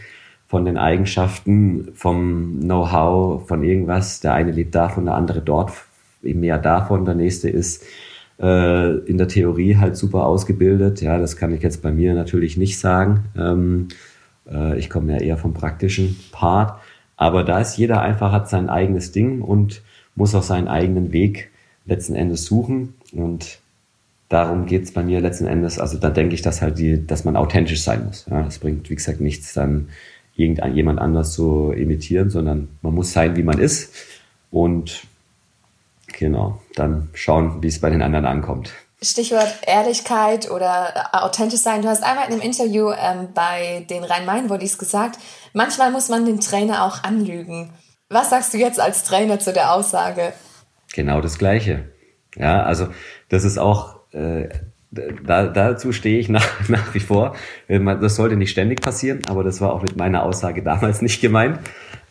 [0.55, 4.21] von den Eigenschaften, vom Know-how, von irgendwas.
[4.21, 5.73] Der eine lebt davon, der andere dort,
[6.21, 7.03] mehr davon.
[7.03, 7.83] Der nächste ist
[8.39, 11.01] äh, in der Theorie halt super ausgebildet.
[11.01, 13.25] Ja, das kann ich jetzt bei mir natürlich nicht sagen.
[13.37, 13.89] Ähm,
[14.49, 16.79] äh, ich komme ja eher vom praktischen Part.
[17.17, 19.81] Aber da ist jeder einfach, hat sein eigenes Ding und
[20.15, 21.51] muss auch seinen eigenen Weg
[21.85, 22.93] letzten Endes suchen.
[23.11, 23.59] Und
[24.29, 25.79] darum geht's bei mir letzten Endes.
[25.79, 28.25] Also da denke ich, dass halt die, dass man authentisch sein muss.
[28.31, 29.89] Ja, das bringt, wie gesagt, nichts dann
[30.35, 33.93] irgendjemand anders zu imitieren, sondern man muss sein, wie man ist.
[34.51, 35.03] Und
[36.07, 38.71] genau, dann schauen, wie es bei den anderen ankommt.
[39.01, 41.81] Stichwort Ehrlichkeit oder authentisch sein.
[41.81, 45.19] Du hast einmal in einem Interview ähm, bei den Rhein-Main-Bodies gesagt,
[45.53, 47.71] manchmal muss man den Trainer auch anlügen.
[48.09, 50.33] Was sagst du jetzt als Trainer zu der Aussage?
[50.93, 51.89] Genau das Gleiche.
[52.35, 52.87] Ja, also
[53.29, 54.49] das ist auch äh,
[55.25, 57.35] da, dazu stehe ich nach, nach wie vor.
[57.67, 61.21] Äh, das sollte nicht ständig passieren, aber das war auch mit meiner Aussage damals nicht
[61.21, 61.59] gemeint.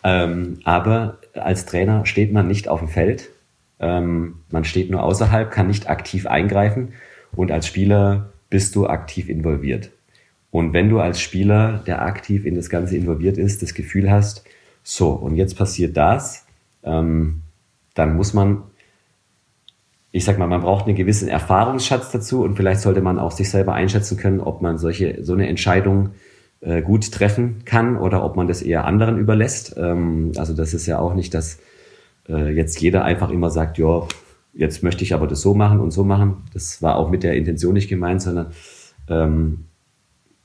[0.02, 3.30] Ähm, aber als Trainer steht man nicht auf dem Feld.
[3.80, 6.92] Ähm, man steht nur außerhalb, kann nicht aktiv eingreifen
[7.32, 9.90] und als Spieler bist du aktiv involviert.
[10.50, 14.44] Und wenn du als Spieler, der aktiv in das Ganze involviert ist, das Gefühl hast,
[14.84, 16.46] so, und jetzt passiert das,
[16.84, 17.40] ähm,
[17.94, 18.62] dann muss man
[20.14, 23.50] ich sag mal, man braucht einen gewissen Erfahrungsschatz dazu und vielleicht sollte man auch sich
[23.50, 26.10] selber einschätzen können, ob man solche, so eine Entscheidung
[26.60, 29.74] äh, gut treffen kann oder ob man das eher anderen überlässt.
[29.76, 31.58] Ähm, also das ist ja auch nicht, dass
[32.28, 34.06] äh, jetzt jeder einfach immer sagt, ja,
[34.52, 36.44] jetzt möchte ich aber das so machen und so machen.
[36.52, 38.52] Das war auch mit der Intention nicht gemeint, sondern
[39.08, 39.64] ähm,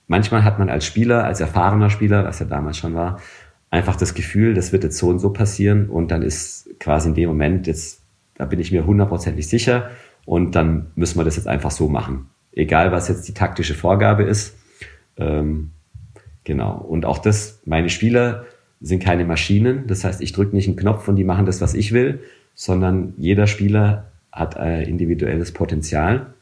[0.07, 3.19] manchmal hat man als Spieler, als erfahrener Spieler, was ja damals schon war,
[3.69, 7.13] einfach das Gefühl, das wird jetzt so und so passieren und dann ist quasi in
[7.13, 7.98] dem Moment jetzt
[8.39, 9.91] da bin ich mir hundertprozentig sicher.
[10.25, 12.29] Und dann müssen wir das jetzt einfach so machen.
[12.53, 14.55] Egal, was jetzt die taktische Vorgabe ist.
[15.17, 15.71] Ähm,
[16.45, 16.77] genau.
[16.77, 18.45] Und auch das, meine Spieler
[18.79, 19.87] sind keine Maschinen.
[19.87, 22.21] Das heißt, ich drücke nicht einen Knopf und die machen das, was ich will,
[22.55, 26.33] sondern jeder Spieler hat äh, individuelles Potenzial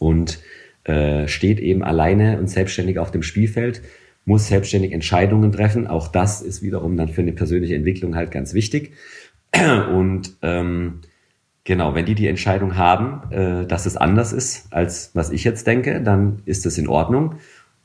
[0.00, 0.40] und
[0.82, 3.82] äh, steht eben alleine und selbstständig auf dem Spielfeld,
[4.24, 5.86] muss selbstständig Entscheidungen treffen.
[5.86, 8.94] Auch das ist wiederum dann für eine persönliche Entwicklung halt ganz wichtig.
[9.92, 11.00] Und ähm,
[11.70, 15.68] Genau, wenn die die Entscheidung haben, äh, dass es anders ist, als was ich jetzt
[15.68, 17.36] denke, dann ist es in Ordnung.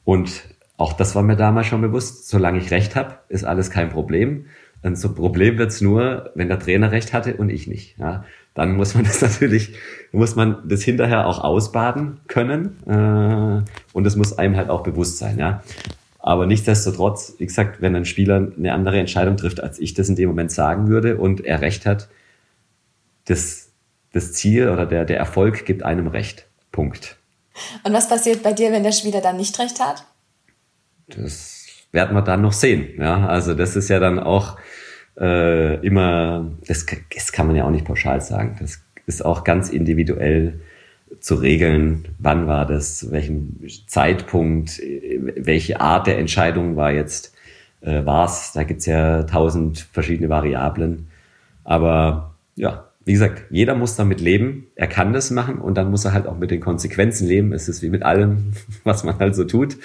[0.04, 0.42] Und
[0.76, 4.48] auch das war mir damals schon bewusst, solange ich recht habe, ist alles kein Problem.
[4.82, 7.96] Ein so Problem wird's nur, wenn der Trainer recht hatte und ich nicht.
[8.00, 9.76] Ja, dann muss man das natürlich,
[10.12, 12.78] muss man das hinterher auch ausbaden können.
[12.88, 15.38] Äh, und es muss einem halt auch bewusst sein.
[15.38, 15.62] Ja,
[16.18, 20.16] aber nichtsdestotrotz, wie gesagt, wenn ein Spieler eine andere Entscheidung trifft, als ich das in
[20.16, 22.10] dem Moment sagen würde und er recht hat,
[23.26, 23.65] das
[24.16, 26.48] das Ziel oder der, der Erfolg gibt einem Recht.
[26.72, 27.18] Punkt.
[27.84, 30.06] Und was passiert bei dir, wenn der Spieler dann nicht recht hat?
[31.08, 32.88] Das werden wir dann noch sehen.
[32.98, 34.58] Ja, also das ist ja dann auch
[35.20, 38.56] äh, immer, das, das kann man ja auch nicht pauschal sagen.
[38.60, 40.62] Das ist auch ganz individuell
[41.20, 44.82] zu regeln, wann war das, welchen Zeitpunkt,
[45.36, 47.34] welche Art der Entscheidung war jetzt,
[47.82, 48.54] äh, war's.
[48.54, 51.08] Da gibt's ja tausend verschiedene Variablen.
[51.64, 54.68] Aber ja, wie gesagt, jeder muss damit leben.
[54.76, 57.54] Er kann das machen und dann muss er halt auch mit den Konsequenzen leben.
[57.54, 59.78] Es ist wie mit allem, was man halt so tut.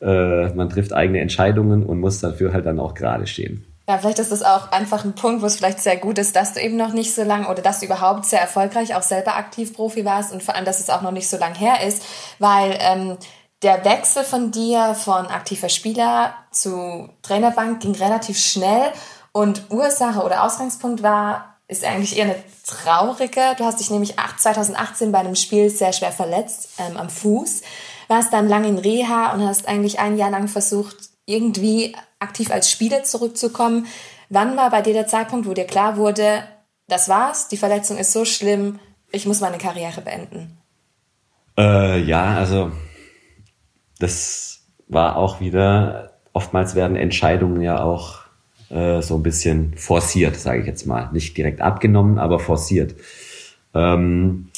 [0.00, 3.64] Äh, man trifft eigene Entscheidungen und muss dafür halt dann auch gerade stehen.
[3.88, 6.52] Ja, vielleicht ist das auch einfach ein Punkt, wo es vielleicht sehr gut ist, dass
[6.52, 9.72] du eben noch nicht so lange oder dass du überhaupt sehr erfolgreich auch selber aktiv
[9.72, 12.04] Profi warst und vor allem, dass es auch noch nicht so lange her ist,
[12.38, 13.16] weil ähm,
[13.62, 18.92] der Wechsel von dir von aktiver Spieler zu Trainerbank ging relativ schnell
[19.32, 23.54] und Ursache oder Ausgangspunkt war ist eigentlich eher eine traurige.
[23.58, 27.62] Du hast dich nämlich 2018 bei einem Spiel sehr schwer verletzt ähm, am Fuß,
[28.08, 32.70] warst dann lange in Reha und hast eigentlich ein Jahr lang versucht, irgendwie aktiv als
[32.70, 33.86] Spieler zurückzukommen.
[34.30, 36.42] Wann war bei dir der Zeitpunkt, wo dir klar wurde,
[36.88, 40.58] das war's, die Verletzung ist so schlimm, ich muss meine Karriere beenden?
[41.58, 42.72] Äh, ja, also
[43.98, 48.27] das war auch wieder, oftmals werden Entscheidungen ja auch
[48.70, 51.10] äh, so ein bisschen forciert, sage ich jetzt mal.
[51.12, 52.94] Nicht direkt abgenommen, aber forciert.
[53.74, 54.48] Ähm,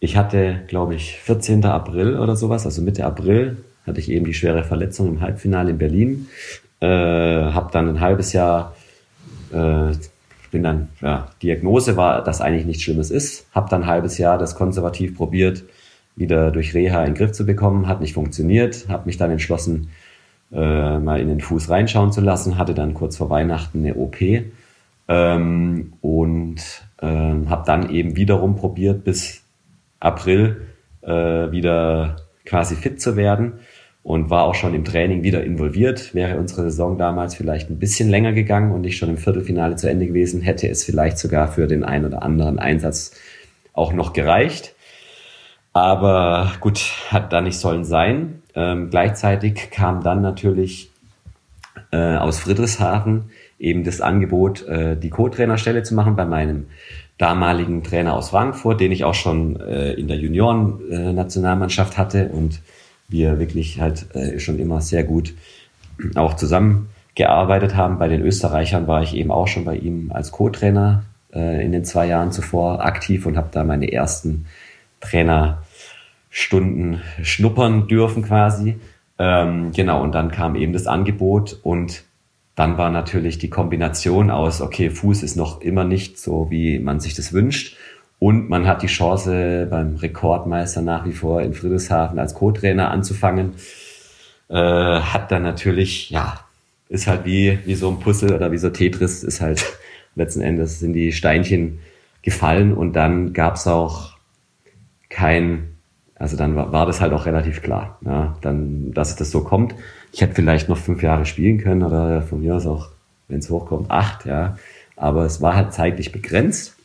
[0.00, 1.64] ich hatte, glaube ich, 14.
[1.64, 5.78] April oder sowas, also Mitte April, hatte ich eben die schwere Verletzung im Halbfinale in
[5.78, 6.28] Berlin.
[6.80, 8.74] Äh, habe dann ein halbes Jahr,
[9.52, 9.92] äh,
[10.50, 13.46] bin dann, ja, Diagnose war, dass eigentlich nichts Schlimmes ist.
[13.52, 15.64] Habe dann ein halbes Jahr das konservativ probiert,
[16.16, 17.88] wieder durch Reha in den Griff zu bekommen.
[17.88, 18.86] Hat nicht funktioniert.
[18.88, 19.90] Habe mich dann entschlossen,
[20.54, 22.56] äh, mal in den Fuß reinschauen zu lassen.
[22.56, 24.16] Hatte dann kurz vor Weihnachten eine OP.
[25.06, 26.56] Ähm, und
[27.00, 29.42] äh, habe dann eben wiederum probiert, bis
[30.00, 30.68] April
[31.02, 31.10] äh,
[31.50, 33.54] wieder quasi fit zu werden
[34.02, 36.14] und war auch schon im Training wieder involviert.
[36.14, 39.88] Wäre unsere Saison damals vielleicht ein bisschen länger gegangen und nicht schon im Viertelfinale zu
[39.88, 43.12] Ende gewesen, hätte es vielleicht sogar für den einen oder anderen Einsatz
[43.72, 44.74] auch noch gereicht.
[45.72, 48.42] Aber gut, hat da nicht sollen sein.
[48.54, 50.90] Ähm, gleichzeitig kam dann natürlich
[51.90, 56.66] äh, aus Friedrichshafen eben das Angebot, äh, die Co-Trainerstelle zu machen bei meinem
[57.18, 62.60] damaligen Trainer aus Frankfurt, den ich auch schon äh, in der Junioren-Nationalmannschaft hatte und
[63.08, 65.34] wir wirklich halt äh, schon immer sehr gut
[66.16, 67.98] auch zusammengearbeitet haben.
[67.98, 71.84] Bei den Österreichern war ich eben auch schon bei ihm als Co-Trainer äh, in den
[71.84, 74.46] zwei Jahren zuvor aktiv und habe da meine ersten
[76.34, 78.76] Trainerstunden schnuppern dürfen quasi.
[79.18, 82.02] Ähm, genau, und dann kam eben das Angebot und
[82.56, 87.00] dann war natürlich die Kombination aus, okay, Fuß ist noch immer nicht so, wie man
[87.00, 87.76] sich das wünscht.
[88.18, 93.54] Und man hat die Chance, beim Rekordmeister nach wie vor in Friedrichshafen als Co-Trainer anzufangen.
[94.48, 96.40] Äh, hat dann natürlich, ja,
[96.88, 99.64] ist halt wie, wie so ein Puzzle oder wie so Tetris, ist halt
[100.14, 101.80] letzten Endes sind die Steinchen
[102.22, 104.16] gefallen und dann gab's auch
[105.08, 105.73] kein,
[106.16, 109.74] also dann war, war das halt auch relativ klar, ja, dann, dass das so kommt.
[110.12, 112.88] Ich hätte vielleicht noch fünf Jahre spielen können oder von mir aus auch,
[113.28, 114.56] wenn es hochkommt, acht, ja.
[114.96, 116.76] Aber es war halt zeitlich begrenzt.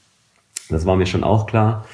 [0.69, 1.85] Das war mir schon auch klar.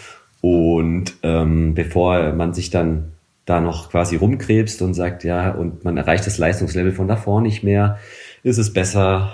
[0.42, 3.12] Und ähm, bevor man sich dann
[3.46, 7.64] da noch quasi rumkrebst und sagt, ja, und man erreicht das Leistungslevel von davor nicht
[7.64, 8.00] mehr,
[8.44, 9.32] ist es besser,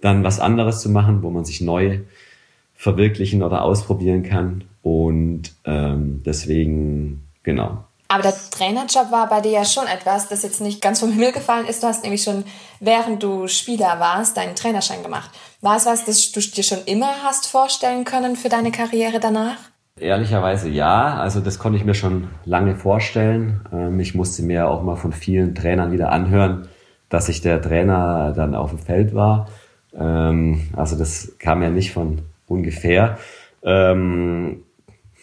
[0.00, 2.00] dann was anderes zu machen, wo man sich neu
[2.74, 4.64] verwirklichen oder ausprobieren kann.
[4.82, 10.60] Und ähm, deswegen, genau, aber der Trainerjob war bei dir ja schon etwas, das jetzt
[10.60, 11.82] nicht ganz vom Himmel gefallen ist.
[11.82, 12.44] Du hast nämlich schon,
[12.78, 15.30] während du Spieler warst, deinen Trainerschein gemacht.
[15.62, 19.56] War es was, das du dir schon immer hast vorstellen können für deine Karriere danach?
[19.98, 21.14] Ehrlicherweise ja.
[21.14, 23.62] Also das konnte ich mir schon lange vorstellen.
[23.72, 26.68] Ähm, ich musste mir auch mal von vielen Trainern wieder anhören,
[27.08, 29.48] dass ich der Trainer dann auf dem Feld war.
[29.98, 33.16] Ähm, also das kam ja nicht von ungefähr.
[33.62, 34.64] Ähm,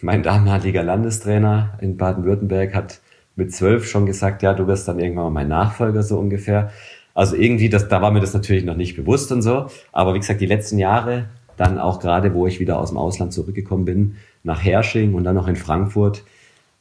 [0.01, 2.99] mein damaliger Landestrainer in Baden-Württemberg hat
[3.35, 6.71] mit zwölf schon gesagt, ja, du wirst dann irgendwann mal mein Nachfolger so ungefähr.
[7.13, 9.67] Also irgendwie, das, da war mir das natürlich noch nicht bewusst und so.
[9.91, 11.25] Aber wie gesagt, die letzten Jahre,
[11.57, 15.35] dann auch gerade, wo ich wieder aus dem Ausland zurückgekommen bin, nach Hersching und dann
[15.35, 16.23] noch in Frankfurt,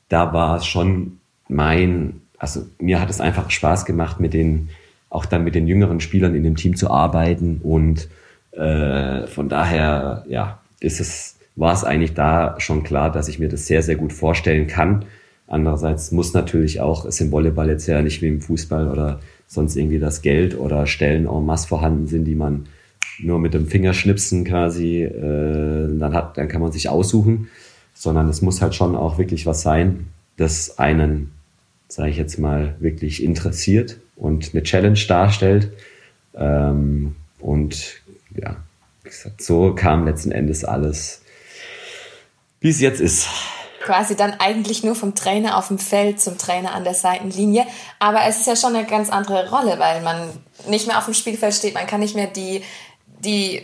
[0.08, 4.68] da war es schon mein, also mir hat es einfach Spaß gemacht, mit den,
[5.10, 8.08] auch dann mit den jüngeren Spielern in dem Team zu arbeiten und
[8.52, 13.48] äh, von daher, ja, ist es war es eigentlich da schon klar, dass ich mir
[13.48, 15.04] das sehr, sehr gut vorstellen kann.
[15.48, 19.18] Andererseits muss natürlich auch, es im Volleyball jetzt ja nicht wie im Fußball oder
[19.48, 22.66] sonst irgendwie das Geld oder Stellen en masse vorhanden sind, die man
[23.20, 27.48] nur mit dem Fingerschnipsen quasi, äh, dann hat, dann kann man sich aussuchen,
[27.92, 31.32] sondern es muss halt schon auch wirklich was sein, das einen,
[31.88, 35.72] sage ich jetzt mal, wirklich interessiert und eine Challenge darstellt.
[36.36, 37.96] Ähm, und
[38.36, 38.58] ja,
[39.02, 41.22] wie gesagt, so kam letzten Endes alles
[42.60, 43.28] wie es jetzt ist.
[43.82, 47.64] Quasi dann eigentlich nur vom Trainer auf dem Feld zum Trainer an der Seitenlinie.
[47.98, 50.28] Aber es ist ja schon eine ganz andere Rolle, weil man
[50.68, 51.74] nicht mehr auf dem Spielfeld steht.
[51.74, 52.62] Man kann nicht mehr die,
[53.20, 53.62] die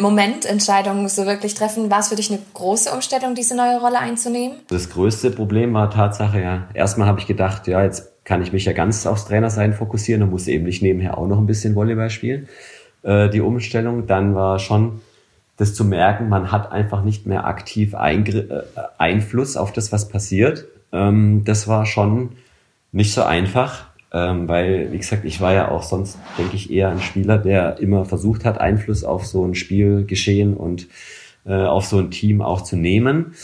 [0.00, 1.90] Momententscheidungen so wirklich treffen.
[1.90, 4.58] War es für dich eine große Umstellung, diese neue Rolle einzunehmen?
[4.68, 6.68] Das größte Problem war Tatsache, ja.
[6.74, 10.30] Erstmal habe ich gedacht, ja, jetzt kann ich mich ja ganz aufs Trainersein fokussieren und
[10.30, 12.48] muss eben nicht nebenher auch noch ein bisschen Volleyball spielen.
[13.02, 14.06] Äh, die Umstellung.
[14.06, 15.00] Dann war schon
[15.60, 18.62] das zu merken, man hat einfach nicht mehr aktiv Eingr äh,
[18.96, 20.66] Einfluss auf das, was passiert.
[20.90, 22.30] Ähm, das war schon
[22.92, 26.88] nicht so einfach, ähm, weil, wie gesagt, ich war ja auch sonst, denke ich, eher
[26.88, 30.88] ein Spieler, der immer versucht hat, Einfluss auf so ein Spielgeschehen und
[31.44, 33.34] äh, auf so ein Team auch zu nehmen.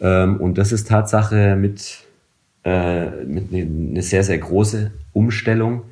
[0.00, 2.06] Ähm, und das ist Tatsache mit,
[2.64, 5.82] äh, mit ne, eine sehr, sehr große Umstellung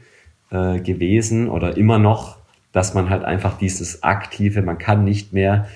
[0.51, 2.39] äh, gewesen oder immer noch
[2.75, 5.69] dass man halt einfach dieses aktive, man kann nicht mehr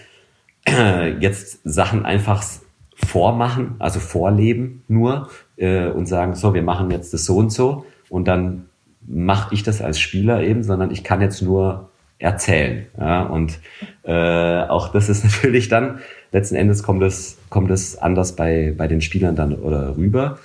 [0.68, 2.44] äh, jetzt Sachen einfach
[2.92, 7.86] vormachen, also vorleben nur äh, und sagen, so, wir machen jetzt das so und so
[8.08, 8.66] und dann
[9.06, 12.86] mache ich das als Spieler eben, sondern ich kann jetzt nur erzählen.
[12.98, 13.22] Ja?
[13.22, 13.60] Und
[14.02, 16.00] äh, auch das ist natürlich dann,
[16.32, 20.40] letzten Endes kommt es, kommt es anders bei, bei den Spielern dann oder rüber.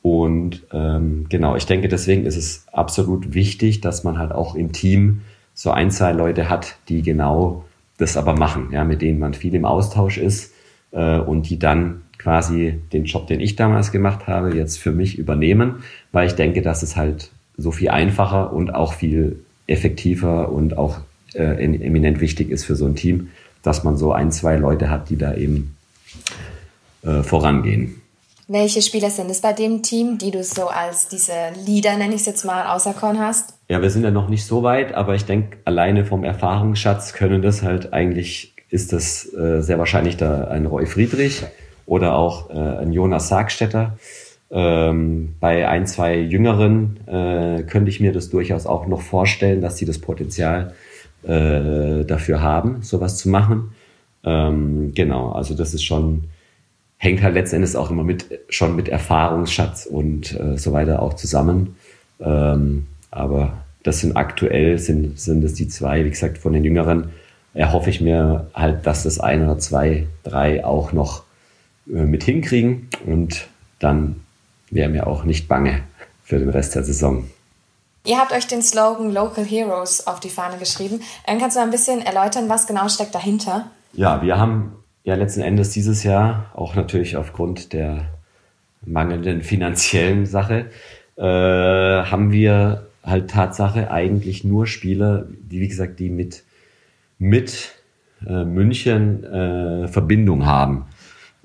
[0.00, 4.72] Und ähm, genau, ich denke, deswegen ist es absolut wichtig, dass man halt auch im
[4.72, 5.20] Team
[5.60, 7.66] so ein, zwei Leute hat, die genau
[7.98, 10.54] das aber machen, ja, mit denen man viel im Austausch ist
[10.90, 15.18] äh, und die dann quasi den Job, den ich damals gemacht habe, jetzt für mich
[15.18, 20.78] übernehmen, weil ich denke, dass es halt so viel einfacher und auch viel effektiver und
[20.78, 21.00] auch
[21.34, 23.28] äh, eminent wichtig ist für so ein Team,
[23.62, 25.76] dass man so ein, zwei Leute hat, die da eben
[27.02, 27.99] äh, vorangehen.
[28.52, 31.32] Welche Spieler sind es bei dem Team, die du so als diese
[31.64, 33.54] Leader, nenne ich es jetzt mal, auserkoren hast?
[33.68, 37.42] Ja, wir sind ja noch nicht so weit, aber ich denke, alleine vom Erfahrungsschatz können
[37.42, 41.44] das halt eigentlich, ist das äh, sehr wahrscheinlich da ein Roy Friedrich
[41.86, 43.96] oder auch äh, ein Jonas Sargstetter.
[44.50, 49.76] Ähm, bei ein, zwei Jüngeren äh, könnte ich mir das durchaus auch noch vorstellen, dass
[49.76, 50.74] sie das Potenzial
[51.22, 53.74] äh, dafür haben, sowas zu machen.
[54.24, 56.24] Ähm, genau, also das ist schon
[57.00, 61.76] hängt halt letztendlich auch immer mit schon mit Erfahrungsschatz und äh, so weiter auch zusammen.
[62.20, 67.10] Ähm, aber das sind aktuell sind sind es die zwei, wie gesagt, von den Jüngeren
[67.54, 71.24] erhoffe ich mir halt, dass das ein oder zwei, drei auch noch
[71.88, 74.20] äh, mit hinkriegen und dann
[74.70, 75.80] wäre mir auch nicht bange
[76.22, 77.24] für den Rest der Saison.
[78.04, 81.00] Ihr habt euch den Slogan Local Heroes auf die Fahne geschrieben.
[81.26, 83.70] Dann kannst du ein bisschen erläutern, was genau steckt dahinter?
[83.94, 84.72] Ja, wir haben
[85.04, 88.08] ja letzten Endes dieses Jahr, auch natürlich aufgrund der
[88.84, 90.66] mangelnden finanziellen Sache,
[91.16, 96.44] äh, haben wir halt Tatsache eigentlich nur Spieler, die wie gesagt, die mit
[97.18, 97.74] mit
[98.26, 100.86] äh, München äh, Verbindung haben.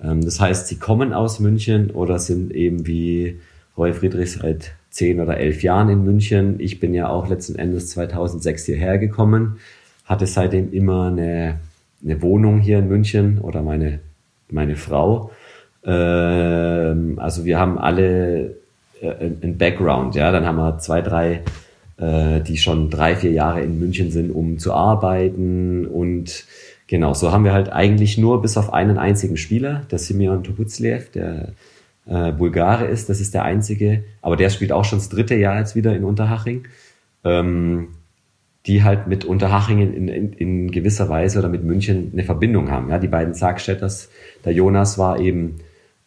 [0.01, 3.39] Ähm, das heißt, sie kommen aus München oder sind eben wie
[3.77, 6.59] Roy Friedrich seit zehn oder elf Jahren in München.
[6.59, 9.57] Ich bin ja auch letzten Endes 2006 hierher gekommen,
[10.05, 11.59] hatte seitdem immer eine
[12.05, 13.99] eine Wohnung hier in München oder meine,
[14.49, 15.31] meine Frau.
[15.83, 18.55] Ähm, also wir haben alle
[19.01, 20.31] äh, ein Background, ja.
[20.31, 21.41] Dann haben wir zwei, drei,
[21.97, 25.85] äh, die schon drei, vier Jahre in München sind, um zu arbeiten.
[25.87, 26.45] Und
[26.87, 31.11] genau, so haben wir halt eigentlich nur bis auf einen einzigen Spieler, der Simeon Tobuzlev,
[31.11, 31.49] der
[32.05, 33.09] äh, Bulgare ist.
[33.09, 36.03] Das ist der einzige, aber der spielt auch schon das dritte Jahr jetzt wieder in
[36.03, 36.67] Unterhaching.
[37.23, 37.89] Ähm,
[38.67, 42.89] die halt mit Unterhachingen in, in, in gewisser Weise oder mit München eine Verbindung haben.
[42.89, 44.09] Ja, die beiden Sargstädters,
[44.43, 45.57] der Jonas war eben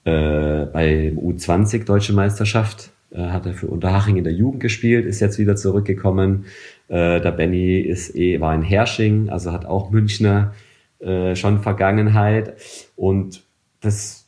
[0.05, 5.21] äh, bei U20 Deutsche Meisterschaft, äh, hat er für Unterhaching in der Jugend gespielt, ist
[5.21, 6.47] jetzt wieder zurückgekommen.
[6.89, 10.55] Äh, der Benny ist eh, war in Hersching, also hat auch Münchner
[10.99, 12.55] äh, schon Vergangenheit.
[12.97, 13.45] Und
[13.81, 14.27] das,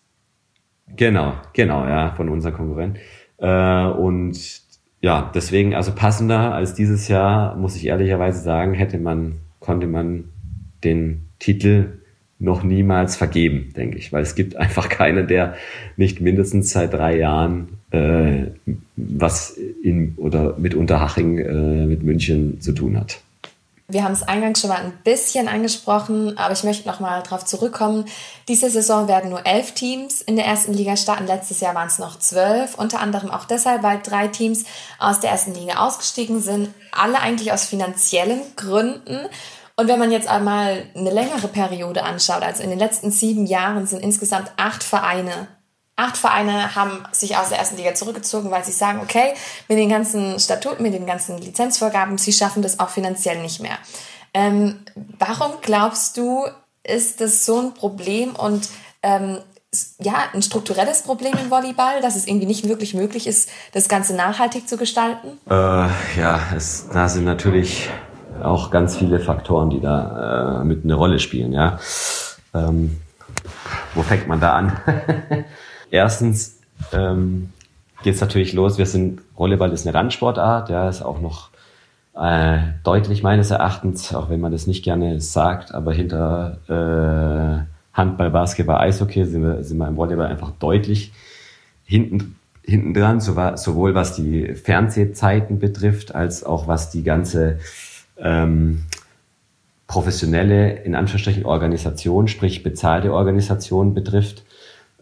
[0.97, 3.01] genau, genau, ja, von unseren Konkurrenten.
[3.39, 4.60] Äh, und
[5.01, 10.25] ja, deswegen, also passender als dieses Jahr, muss ich ehrlicherweise sagen, hätte man, konnte man
[10.85, 12.01] den Titel
[12.39, 15.55] noch niemals vergeben, denke ich, weil es gibt einfach keinen, der
[15.97, 18.47] nicht mindestens seit drei Jahren äh,
[18.97, 23.21] was in oder mit Unterhaching, äh, mit München zu tun hat.
[23.91, 27.45] Wir haben es eingangs schon mal ein bisschen angesprochen, aber ich möchte noch mal darauf
[27.45, 28.05] zurückkommen.
[28.47, 31.27] Diese Saison werden nur elf Teams in der ersten Liga starten.
[31.27, 34.65] Letztes Jahr waren es noch zwölf, unter anderem auch deshalb, weil drei Teams
[34.99, 39.27] aus der ersten Liga ausgestiegen sind, alle eigentlich aus finanziellen Gründen.
[39.77, 43.87] Und wenn man jetzt einmal eine längere Periode anschaut, also in den letzten sieben Jahren
[43.87, 45.49] sind insgesamt acht Vereine
[46.01, 49.35] Acht Vereine haben sich aus der ersten Liga zurückgezogen, weil sie sagen, okay,
[49.69, 53.77] mit den ganzen Statuten, mit den ganzen Lizenzvorgaben, sie schaffen das auch finanziell nicht mehr.
[54.33, 54.77] Ähm,
[55.19, 56.47] warum glaubst du,
[56.85, 58.67] ist das so ein Problem und
[59.03, 59.41] ähm,
[60.01, 64.17] ja, ein strukturelles Problem im Volleyball, dass es irgendwie nicht wirklich möglich ist, das Ganze
[64.17, 65.39] nachhaltig zu gestalten?
[65.51, 67.91] Äh, ja, es, da sind natürlich
[68.43, 71.53] auch ganz viele Faktoren, die da äh, mit eine Rolle spielen.
[71.53, 71.79] Ja,
[72.55, 72.99] ähm,
[73.95, 74.81] wo fängt man da an?
[75.91, 76.61] Erstens
[76.93, 77.51] ähm,
[78.03, 78.79] geht es natürlich los.
[78.79, 81.51] Wir sind Volleyball ist eine Randsportart, ja, ist auch noch
[82.17, 88.31] äh, deutlich meines Erachtens, auch wenn man das nicht gerne sagt, aber hinter äh, Handball,
[88.31, 91.13] Basketball, Eishockey sind wir, sind wir im Volleyball einfach deutlich
[91.85, 97.59] hinten hinten dran, sowohl was die Fernsehzeiten betrifft, als auch was die ganze
[98.17, 98.85] ähm,
[99.87, 104.45] professionelle, in Anführungsstrichen, Organisation, sprich bezahlte Organisation betrifft.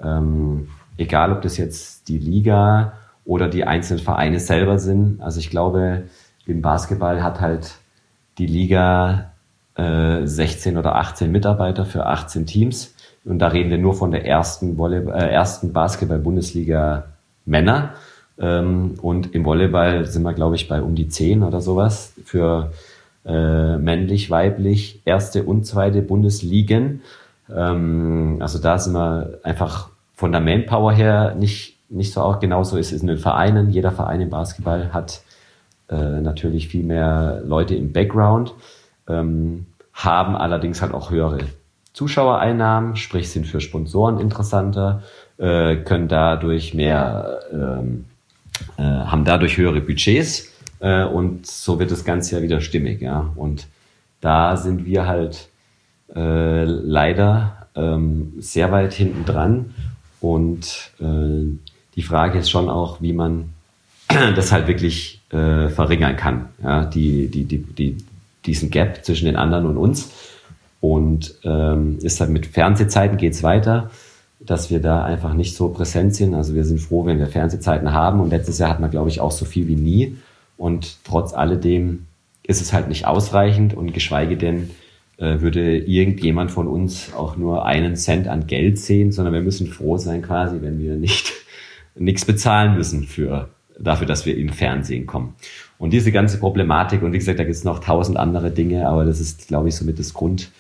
[0.03, 0.69] Ähm,
[0.99, 2.93] egal ob das jetzt die Liga
[3.25, 5.23] oder die einzelnen Vereine selber sind.
[5.23, 6.05] Also ich glaube,
[6.47, 7.77] im Basketball hat halt
[8.39, 9.33] die Liga
[9.77, 12.95] äh, 16 oder 18 Mitarbeiter für 18 Teams.
[13.25, 17.05] Und da reden wir nur von der ersten, Volleyball, äh, ersten Basketball-Bundesliga
[17.45, 17.95] Männer.
[18.39, 22.73] Ähm, und im Volleyball sind wir, glaube ich, bei um die 10 oder sowas für
[23.25, 27.03] äh, männlich, weiblich, erste und zweite Bundesligen.
[27.55, 32.77] Ähm, also da sind wir einfach von der Manpower her nicht, nicht so auch genauso
[32.77, 33.71] ist es in den Vereinen.
[33.71, 35.23] Jeder Verein im Basketball hat
[35.89, 38.53] äh, natürlich viel mehr Leute im Background,
[39.09, 41.39] ähm, haben allerdings halt auch höhere
[41.93, 45.05] Zuschauereinnahmen, sprich sind für Sponsoren interessanter,
[45.37, 48.07] äh, können dadurch mehr, ähm,
[48.77, 53.31] äh, haben dadurch höhere Budgets äh, und so wird das Ganze ja wieder stimmig, ja.
[53.37, 53.69] Und
[54.21, 55.49] da sind wir halt
[56.13, 59.75] äh, leider ähm, sehr weit hinten dran
[60.21, 61.59] und äh,
[61.95, 63.51] die Frage ist schon auch, wie man
[64.09, 67.97] das halt wirklich äh, verringern kann, ja, die, die, die, die,
[68.47, 70.11] diesen Gap zwischen den anderen und uns.
[70.81, 73.91] Und ähm, ist halt mit Fernsehzeiten geht's weiter,
[74.39, 76.35] dass wir da einfach nicht so präsent sind.
[76.35, 78.21] Also wir sind froh, wenn wir Fernsehzeiten haben.
[78.21, 80.17] Und letztes Jahr hatten wir, glaube ich, auch so viel wie nie.
[80.57, 82.07] Und trotz alledem
[82.45, 84.71] ist es halt nicht ausreichend und geschweige denn
[85.19, 89.99] würde irgendjemand von uns auch nur einen Cent an Geld sehen, sondern wir müssen froh
[89.99, 91.33] sein quasi, wenn wir nicht
[91.97, 93.49] nichts bezahlen müssen für
[93.79, 95.35] dafür, dass wir im Fernsehen kommen.
[95.79, 99.05] Und diese ganze Problematik, und wie gesagt, da gibt es noch tausend andere Dinge, aber
[99.05, 100.51] das ist, glaube ich, somit das Grund,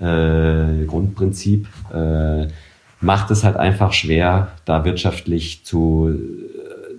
[0.00, 2.48] äh, Grundprinzip, äh,
[3.00, 6.12] macht es halt einfach schwer, da wirtschaftlich zu,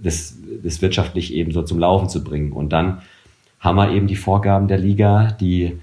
[0.02, 2.54] das, das wirtschaftlich eben so zum Laufen zu bringen.
[2.54, 3.02] Und dann
[3.60, 5.78] haben wir eben die Vorgaben der Liga, die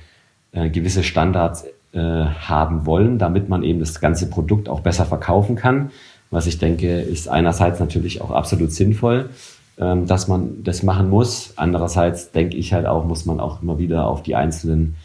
[0.56, 5.54] äh, gewisse Standards äh, haben wollen, damit man eben das ganze Produkt auch besser verkaufen
[5.54, 5.92] kann.
[6.32, 9.30] Was ich denke, ist einerseits natürlich auch absolut sinnvoll
[9.78, 11.52] ähm, dass man das machen muss.
[11.56, 14.96] Andererseits denke ich halt auch, muss man auch immer wieder auf die einzelnen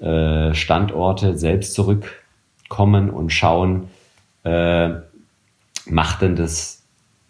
[0.00, 3.88] äh, Standorte selbst zurückkommen und schauen,
[4.42, 4.90] äh,
[5.86, 6.82] macht denn das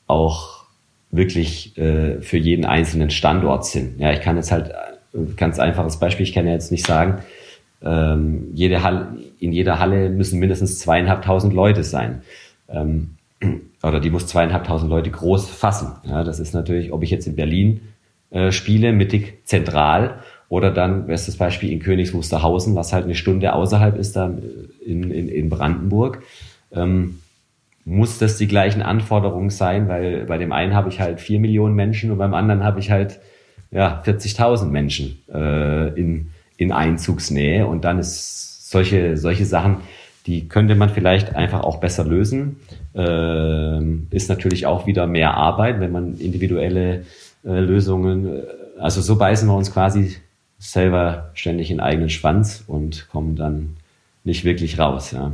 [0.07, 0.65] auch
[1.11, 3.97] wirklich äh, für jeden einzelnen Standort Sinn?
[3.99, 7.19] Ja, ich kann jetzt halt äh, ganz einfaches Beispiel, ich kann ja jetzt nicht sagen,
[7.83, 12.23] ähm, jede Halle, in jeder Halle müssen mindestens zweieinhalbtausend Leute sein.
[12.69, 13.17] Ähm,
[13.83, 15.93] oder die muss zweieinhalbtausend Leute groß fassen.
[16.05, 17.81] Ja, das ist natürlich, ob ich jetzt in Berlin
[18.31, 20.19] äh, spiele, mittig zentral,
[20.49, 24.33] oder dann, bestes Beispiel in Königs Wusterhausen, was halt eine Stunde außerhalb ist, da
[24.85, 26.23] in, in, in Brandenburg.
[26.73, 27.19] Ähm,
[27.85, 31.75] muss das die gleichen Anforderungen sein, weil bei dem einen habe ich halt vier Millionen
[31.75, 33.19] Menschen und beim anderen habe ich halt
[33.71, 39.79] ja, 40.000 Menschen äh, in, in Einzugsnähe und dann ist solche, solche Sachen,
[40.27, 42.61] die könnte man vielleicht einfach auch besser lösen.
[42.95, 47.07] Ähm, ist natürlich auch wieder mehr Arbeit, wenn man individuelle
[47.45, 48.43] äh, Lösungen, äh,
[48.79, 50.17] also so beißen wir uns quasi
[50.59, 53.77] selber ständig in eigenen Schwanz und kommen dann
[54.25, 55.33] nicht wirklich raus, ja.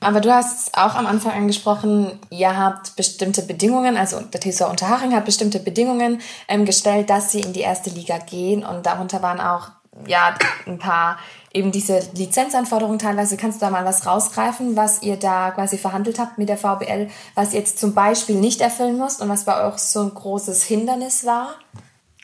[0.00, 5.14] Aber du hast auch am Anfang angesprochen, ihr habt bestimmte Bedingungen, also der TSV Unterhaching
[5.14, 9.40] hat bestimmte Bedingungen ähm, gestellt, dass sie in die erste Liga gehen und darunter waren
[9.40, 9.70] auch
[10.06, 10.34] ja
[10.66, 11.18] ein paar
[11.52, 13.36] eben diese Lizenzanforderungen teilweise.
[13.36, 17.08] Kannst du da mal was rausgreifen, was ihr da quasi verhandelt habt mit der VBL,
[17.34, 20.64] was ihr jetzt zum Beispiel nicht erfüllen musst und was bei euch so ein großes
[20.64, 21.54] Hindernis war?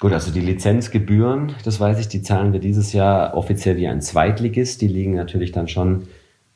[0.01, 4.03] Gut, also die Lizenzgebühren, das weiß ich, die zahlen wir dieses Jahr offiziell wie ein
[4.03, 4.81] Zweitligist.
[4.81, 6.09] Die liegen natürlich dann schon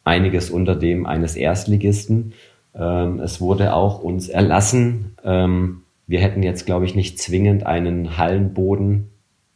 [0.04, 2.34] einiges unter dem eines Erstligisten.
[2.74, 8.16] Ähm, es wurde auch uns erlassen, ähm, wir hätten jetzt, glaube ich, nicht zwingend einen
[8.16, 9.10] Hallenboden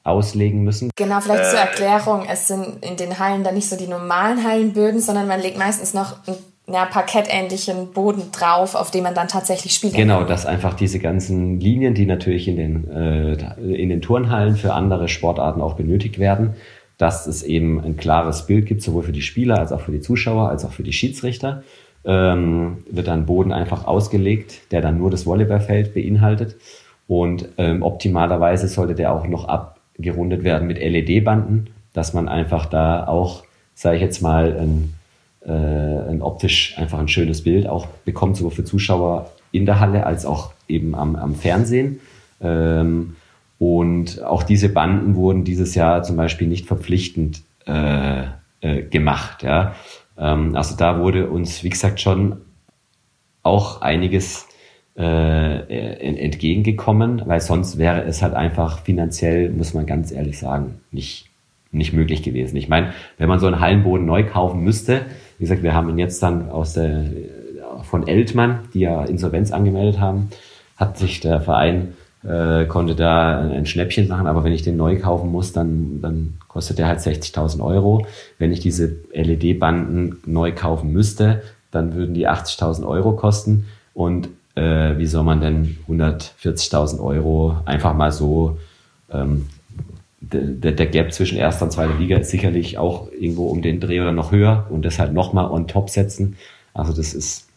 [0.05, 0.91] auslegen müssen.
[0.97, 4.45] Genau, vielleicht äh, zur Erklärung, es sind in den Hallen dann nicht so die normalen
[4.45, 6.39] Hallenböden, sondern man legt meistens noch einen
[6.73, 9.95] ja, parkettähnlichen Boden drauf, auf dem man dann tatsächlich spielt.
[9.95, 14.73] Genau, dass einfach diese ganzen Linien, die natürlich in den, äh, in den Turnhallen für
[14.73, 16.55] andere Sportarten auch benötigt werden,
[16.97, 20.01] dass es eben ein klares Bild gibt, sowohl für die Spieler als auch für die
[20.01, 21.63] Zuschauer, als auch für die Schiedsrichter.
[22.05, 26.57] Ähm, wird dann Boden einfach ausgelegt, der dann nur das Volleyballfeld beinhaltet.
[27.07, 32.67] Und ähm, optimalerweise sollte der auch noch ab, gerundet werden mit LED-Banden, dass man einfach
[32.67, 33.45] da auch,
[33.75, 34.95] sage ich jetzt mal, ein,
[35.45, 40.07] äh, ein optisch einfach ein schönes Bild auch bekommt, sowohl für Zuschauer in der Halle
[40.07, 42.01] als auch eben am, am Fernsehen.
[42.41, 43.17] Ähm,
[43.59, 48.23] und auch diese Banden wurden dieses Jahr zum Beispiel nicht verpflichtend äh,
[48.61, 49.43] äh, gemacht.
[49.43, 49.75] Ja?
[50.17, 52.39] Ähm, also da wurde uns, wie gesagt, schon
[53.43, 54.47] auch einiges
[54.97, 61.27] entgegengekommen, weil sonst wäre es halt einfach finanziell, muss man ganz ehrlich sagen, nicht,
[61.73, 62.57] nicht möglich gewesen.
[62.57, 65.03] Ich meine, wenn man so einen Hallenboden neu kaufen müsste,
[65.39, 67.05] wie gesagt, wir haben ihn jetzt dann aus der,
[67.83, 70.29] von Eltmann, die ja Insolvenz angemeldet haben,
[70.77, 74.99] hat sich der Verein äh, konnte da ein Schnäppchen machen, aber wenn ich den neu
[74.99, 78.07] kaufen muss, dann, dann kostet der halt 60.000 Euro.
[78.39, 83.67] Wenn ich diese LED-Banden neu kaufen müsste, dann würden die 80.000 Euro kosten.
[83.95, 88.59] Und äh, wie soll man denn 140.000 Euro einfach mal so
[89.11, 89.47] ähm,
[90.21, 94.01] der, der Gap zwischen erster und zweiter Liga ist sicherlich auch irgendwo um den Dreh
[94.01, 96.37] oder noch höher und das halt nochmal on top setzen.
[96.75, 97.49] Also das ist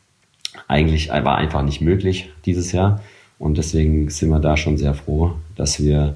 [0.68, 3.02] eigentlich war einfach nicht möglich dieses Jahr.
[3.40, 6.16] Und deswegen sind wir da schon sehr froh, dass wir,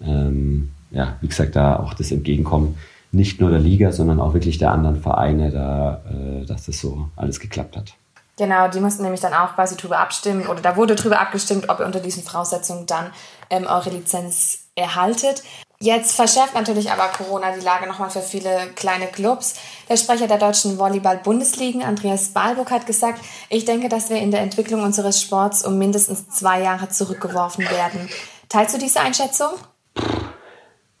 [0.00, 2.76] ähm, ja, wie gesagt, da auch das Entgegenkommen
[3.12, 7.08] nicht nur der Liga, sondern auch wirklich der anderen Vereine, da, äh, dass das so
[7.14, 7.94] alles geklappt hat.
[8.36, 11.80] Genau, die mussten nämlich dann auch quasi drüber abstimmen oder da wurde drüber abgestimmt, ob
[11.80, 13.12] ihr unter diesen Voraussetzungen dann
[13.50, 15.42] ähm, eure Lizenz erhaltet.
[15.78, 19.60] Jetzt verschärft natürlich aber Corona die Lage nochmal für viele kleine Clubs.
[19.88, 23.20] Der Sprecher der deutschen Volleyball-Bundesligen, Andreas Balburg, hat gesagt,
[23.50, 28.08] ich denke, dass wir in der Entwicklung unseres Sports um mindestens zwei Jahre zurückgeworfen werden.
[28.48, 29.50] Teilst du diese Einschätzung?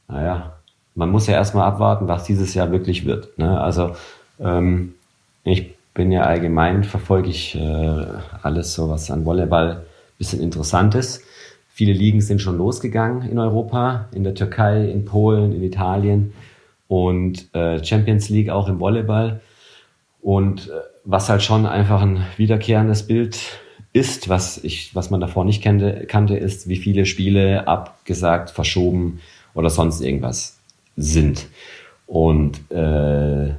[0.06, 0.52] Naja,
[0.94, 3.38] man muss ja erstmal abwarten, was dieses Jahr wirklich wird.
[3.38, 3.60] Ne?
[3.60, 3.96] Also
[4.38, 4.94] ähm,
[5.44, 8.04] ich bin ja allgemein, verfolge ich äh,
[8.42, 9.82] alles so, was an Volleyball ein
[10.18, 11.22] bisschen interessant ist.
[11.68, 16.32] Viele Ligen sind schon losgegangen in Europa, in der Türkei, in Polen, in Italien
[16.88, 19.40] und äh, Champions League auch im Volleyball.
[20.20, 20.72] Und äh,
[21.04, 23.38] was halt schon einfach ein wiederkehrendes Bild
[23.92, 29.20] ist, was ich, was man davor nicht kannte, kannte, ist, wie viele Spiele abgesagt, verschoben
[29.54, 30.58] oder sonst irgendwas
[30.96, 31.46] sind.
[32.06, 33.54] Und äh,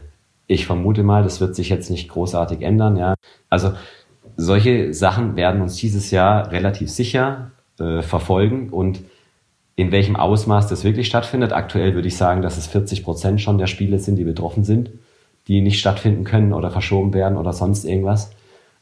[0.48, 2.98] ich vermute mal, das wird sich jetzt nicht großartig ändern.
[2.98, 3.16] Ja,
[3.50, 3.74] also
[4.38, 9.02] solche Sachen werden uns dieses Jahr relativ sicher äh, verfolgen und
[9.76, 11.52] in welchem Ausmaß das wirklich stattfindet.
[11.52, 14.90] Aktuell würde ich sagen, dass es 40 Prozent schon der Spiele sind, die betroffen sind,
[15.48, 18.32] die nicht stattfinden können oder verschoben werden oder sonst irgendwas.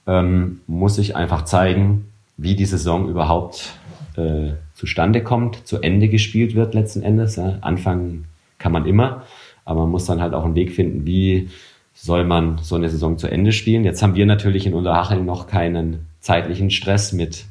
[0.05, 3.74] Ähm, muss ich einfach zeigen, wie die Saison überhaupt
[4.18, 7.38] äh, zustande kommt, zu Ende gespielt wird letzten Endes.
[7.38, 7.57] Ja.
[7.61, 8.26] Anfangen
[8.59, 9.24] kann man immer,
[9.66, 11.49] aber man muss dann halt auch einen Weg finden, wie
[11.93, 13.84] soll man so eine Saison zu Ende spielen.
[13.84, 17.45] Jetzt haben wir natürlich in Unterhaching noch keinen zeitlichen Stress mit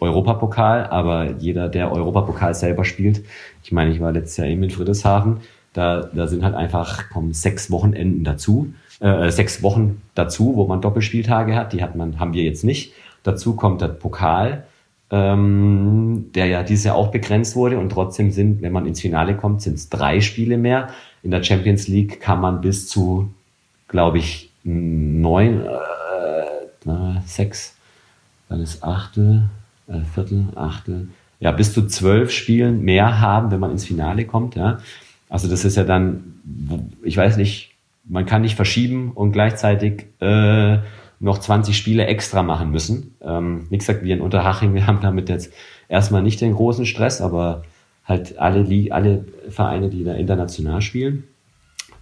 [0.00, 3.22] Europapokal, aber jeder, der Europapokal selber spielt,
[3.62, 5.38] ich meine, ich war letztes Jahr eben in Friedrichshafen,
[5.72, 10.80] da, da sind halt einfach kommen sechs Wochenenden dazu, äh, sechs Wochen dazu, wo man
[10.80, 12.92] Doppelspieltage hat, die hat man, haben wir jetzt nicht.
[13.22, 14.64] Dazu kommt der Pokal,
[15.10, 19.36] ähm, der ja dieses Jahr auch begrenzt wurde und trotzdem sind, wenn man ins Finale
[19.36, 20.88] kommt, sind es drei Spiele mehr.
[21.24, 23.32] In der Champions League kann man bis zu,
[23.88, 27.76] glaube ich, neun, äh, sechs,
[28.48, 29.44] dann ist Achtel,
[29.88, 31.08] äh, Viertel, Achtel,
[31.40, 34.54] ja, bis zu zwölf Spielen mehr haben, wenn man ins Finale kommt.
[34.54, 34.78] Ja.
[35.30, 36.34] Also das ist ja dann,
[37.02, 37.72] ich weiß nicht,
[38.04, 40.78] man kann nicht verschieben und gleichzeitig äh,
[41.20, 43.16] noch 20 Spiele extra machen müssen.
[43.22, 45.52] Ähm, wie gesagt, wir in Unterhaching, wir haben damit jetzt
[45.88, 47.64] erstmal nicht den großen Stress, aber
[48.04, 51.24] halt alle, alle Vereine, die da international spielen.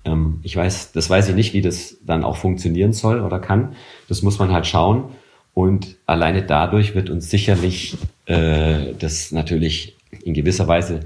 [0.04, 3.74] Ähm, ich weiß, das weiß ich nicht, wie das dann auch funktionieren soll oder kann.
[4.08, 5.04] Das muss man halt schauen.
[5.54, 7.96] Und alleine dadurch wird uns sicherlich
[8.26, 11.00] äh, das natürlich in gewisser Weise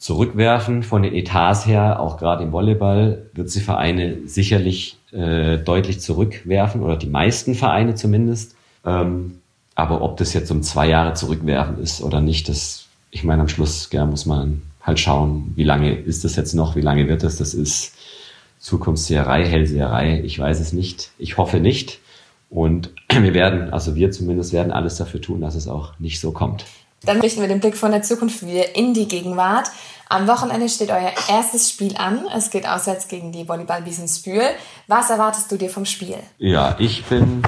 [0.00, 6.00] zurückwerfen von den Etats her, auch gerade im Volleyball wird sie Vereine sicherlich äh, deutlich
[6.00, 8.56] zurückwerfen oder die meisten Vereine zumindest.
[8.84, 9.40] Ähm,
[9.74, 13.48] aber ob das jetzt um zwei Jahre zurückwerfen ist oder nicht, das, ich meine, am
[13.48, 17.22] Schluss ja, muss man halt schauen, wie lange ist das jetzt noch, wie lange wird
[17.22, 17.36] das?
[17.36, 17.92] Das ist
[18.58, 21.10] Zukunftsseherei, Hellseherei, ich weiß es nicht.
[21.18, 21.98] Ich hoffe nicht.
[22.50, 26.32] Und wir werden, also wir zumindest werden alles dafür tun, dass es auch nicht so
[26.32, 26.64] kommt.
[27.02, 29.70] Dann richten wir den Blick von der Zukunft wieder in die Gegenwart.
[30.10, 32.26] Am Wochenende steht euer erstes Spiel an.
[32.36, 34.42] Es geht auswärts gegen die Volleyball Wiesenspül.
[34.86, 36.16] Was erwartest du dir vom Spiel?
[36.36, 37.42] Ja, ich bin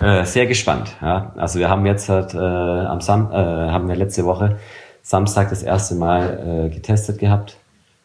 [0.00, 0.96] äh, sehr gespannt.
[1.00, 1.32] Ja.
[1.36, 4.58] Also wir haben jetzt halt, äh, am Sam äh, haben wir letzte Woche
[5.02, 7.56] Samstag das erste Mal äh, getestet gehabt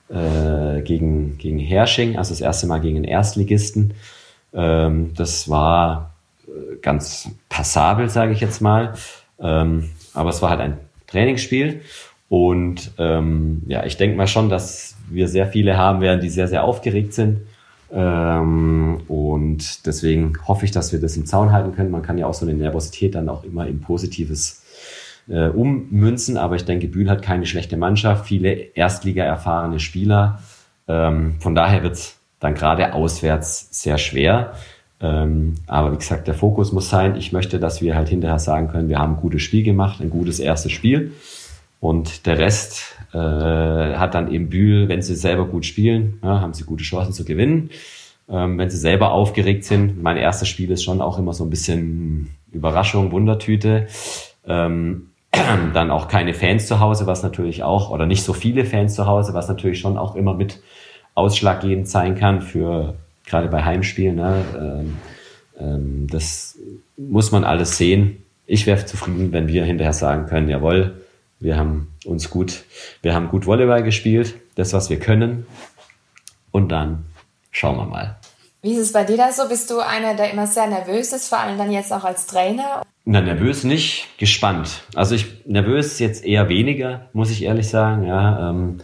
[0.10, 3.94] äh, gegen gegen Hersching, also das erste Mal gegen den Erstligisten.
[4.54, 6.12] Ähm, das war
[6.48, 8.94] äh, ganz passabel, sage ich jetzt mal.
[9.40, 10.78] Ähm, aber es war halt ein
[11.08, 11.82] Trainingsspiel.
[12.30, 16.48] Und ähm, ja, ich denke mal schon, dass wir sehr viele haben werden, die sehr,
[16.48, 17.42] sehr aufgeregt sind.
[17.96, 21.92] Ähm, und deswegen hoffe ich, dass wir das im Zaun halten können.
[21.92, 24.64] Man kann ja auch so eine Nervosität dann auch immer in Positives
[25.30, 26.38] äh, ummünzen.
[26.38, 30.40] Aber ich denke, Bühl hat keine schlechte Mannschaft, viele Erstliga erfahrene Spieler.
[30.90, 34.54] Ähm, von daher wird es dann gerade auswärts sehr schwer.
[35.00, 38.68] Ähm, aber wie gesagt, der Fokus muss sein, ich möchte, dass wir halt hinterher sagen
[38.68, 41.14] können, wir haben ein gutes Spiel gemacht, ein gutes erstes Spiel.
[41.80, 46.54] Und der Rest äh, hat dann eben Bühl, wenn sie selber gut spielen, ja, haben
[46.54, 47.70] sie gute Chancen zu gewinnen.
[48.28, 51.50] Ähm, wenn sie selber aufgeregt sind, mein erstes Spiel ist schon auch immer so ein
[51.50, 53.88] bisschen Überraschung, Wundertüte.
[54.46, 55.12] Ähm,
[55.74, 59.06] dann auch keine Fans zu Hause, was natürlich auch, oder nicht so viele Fans zu
[59.06, 60.62] Hause, was natürlich schon auch immer mit
[61.14, 62.96] ausschlaggebend sein kann für
[63.26, 64.16] gerade bei Heimspielen.
[64.16, 64.46] Ne?
[64.60, 64.98] Ähm,
[65.58, 66.58] ähm, das
[66.98, 68.24] muss man alles sehen.
[68.46, 71.05] Ich wäre zufrieden, wenn wir hinterher sagen können, jawohl,
[71.40, 72.64] wir haben uns gut,
[73.02, 75.46] wir haben gut Volleyball gespielt, das, was wir können.
[76.52, 77.06] Und dann
[77.52, 78.18] schauen wir mal.
[78.62, 79.48] Wie ist es bei dir da so?
[79.48, 82.82] Bist du einer, der immer sehr nervös ist, vor allem dann jetzt auch als Trainer?
[83.04, 84.82] Na, nervös nicht, gespannt.
[84.96, 88.08] Also ich nervös jetzt eher weniger, muss ich ehrlich sagen.
[88.08, 88.80] Ja, ähm,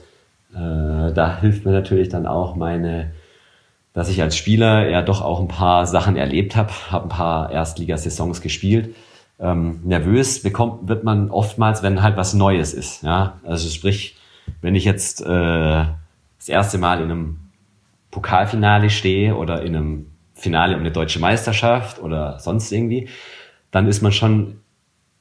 [0.54, 3.14] äh, da hilft mir natürlich dann auch meine,
[3.94, 7.52] dass ich als Spieler ja doch auch ein paar Sachen erlebt habe, habe ein paar
[7.52, 8.96] Erstligasaisons gespielt.
[9.42, 13.02] Ähm, nervös bekommt wird man oftmals, wenn halt was Neues ist.
[13.02, 14.18] Ja, also sprich,
[14.62, 17.40] wenn ich jetzt äh, das erste Mal in einem
[18.12, 23.10] Pokalfinale stehe oder in einem Finale um eine deutsche Meisterschaft oder sonst irgendwie,
[23.72, 24.60] dann ist man schon,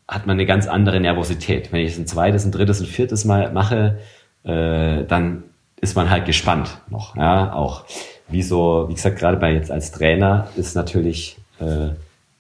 [0.09, 1.73] hat man eine ganz andere Nervosität.
[1.73, 4.01] Wenn ich es ein zweites, ein drittes, ein viertes Mal mache,
[4.43, 5.45] äh, dann
[5.81, 7.85] ist man halt gespannt noch, ja, auch.
[8.29, 11.91] Wie so, wie gesagt, gerade bei jetzt als Trainer ist natürlich, äh,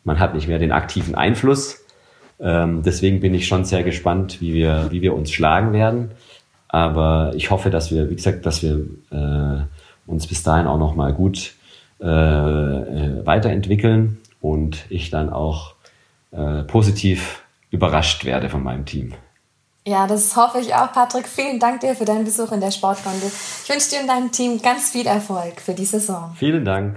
[0.04, 1.84] man hat nicht mehr den aktiven Einfluss.
[2.40, 6.12] Ähm, deswegen bin ich schon sehr gespannt, wie wir, wie wir uns schlagen werden.
[6.68, 9.62] Aber ich hoffe, dass wir, wie gesagt, dass wir äh,
[10.06, 11.54] uns bis dahin auch noch mal gut
[12.00, 15.74] äh, äh weiterentwickeln und ich dann auch
[16.32, 19.14] äh, positiv überrascht werde von meinem Team.
[19.86, 21.26] Ja, das hoffe ich auch, Patrick.
[21.26, 23.30] Vielen Dank dir für deinen Besuch in der Sportgondel.
[23.64, 26.32] Ich wünsche dir und deinem Team ganz viel Erfolg für die Saison.
[26.36, 26.96] Vielen Dank.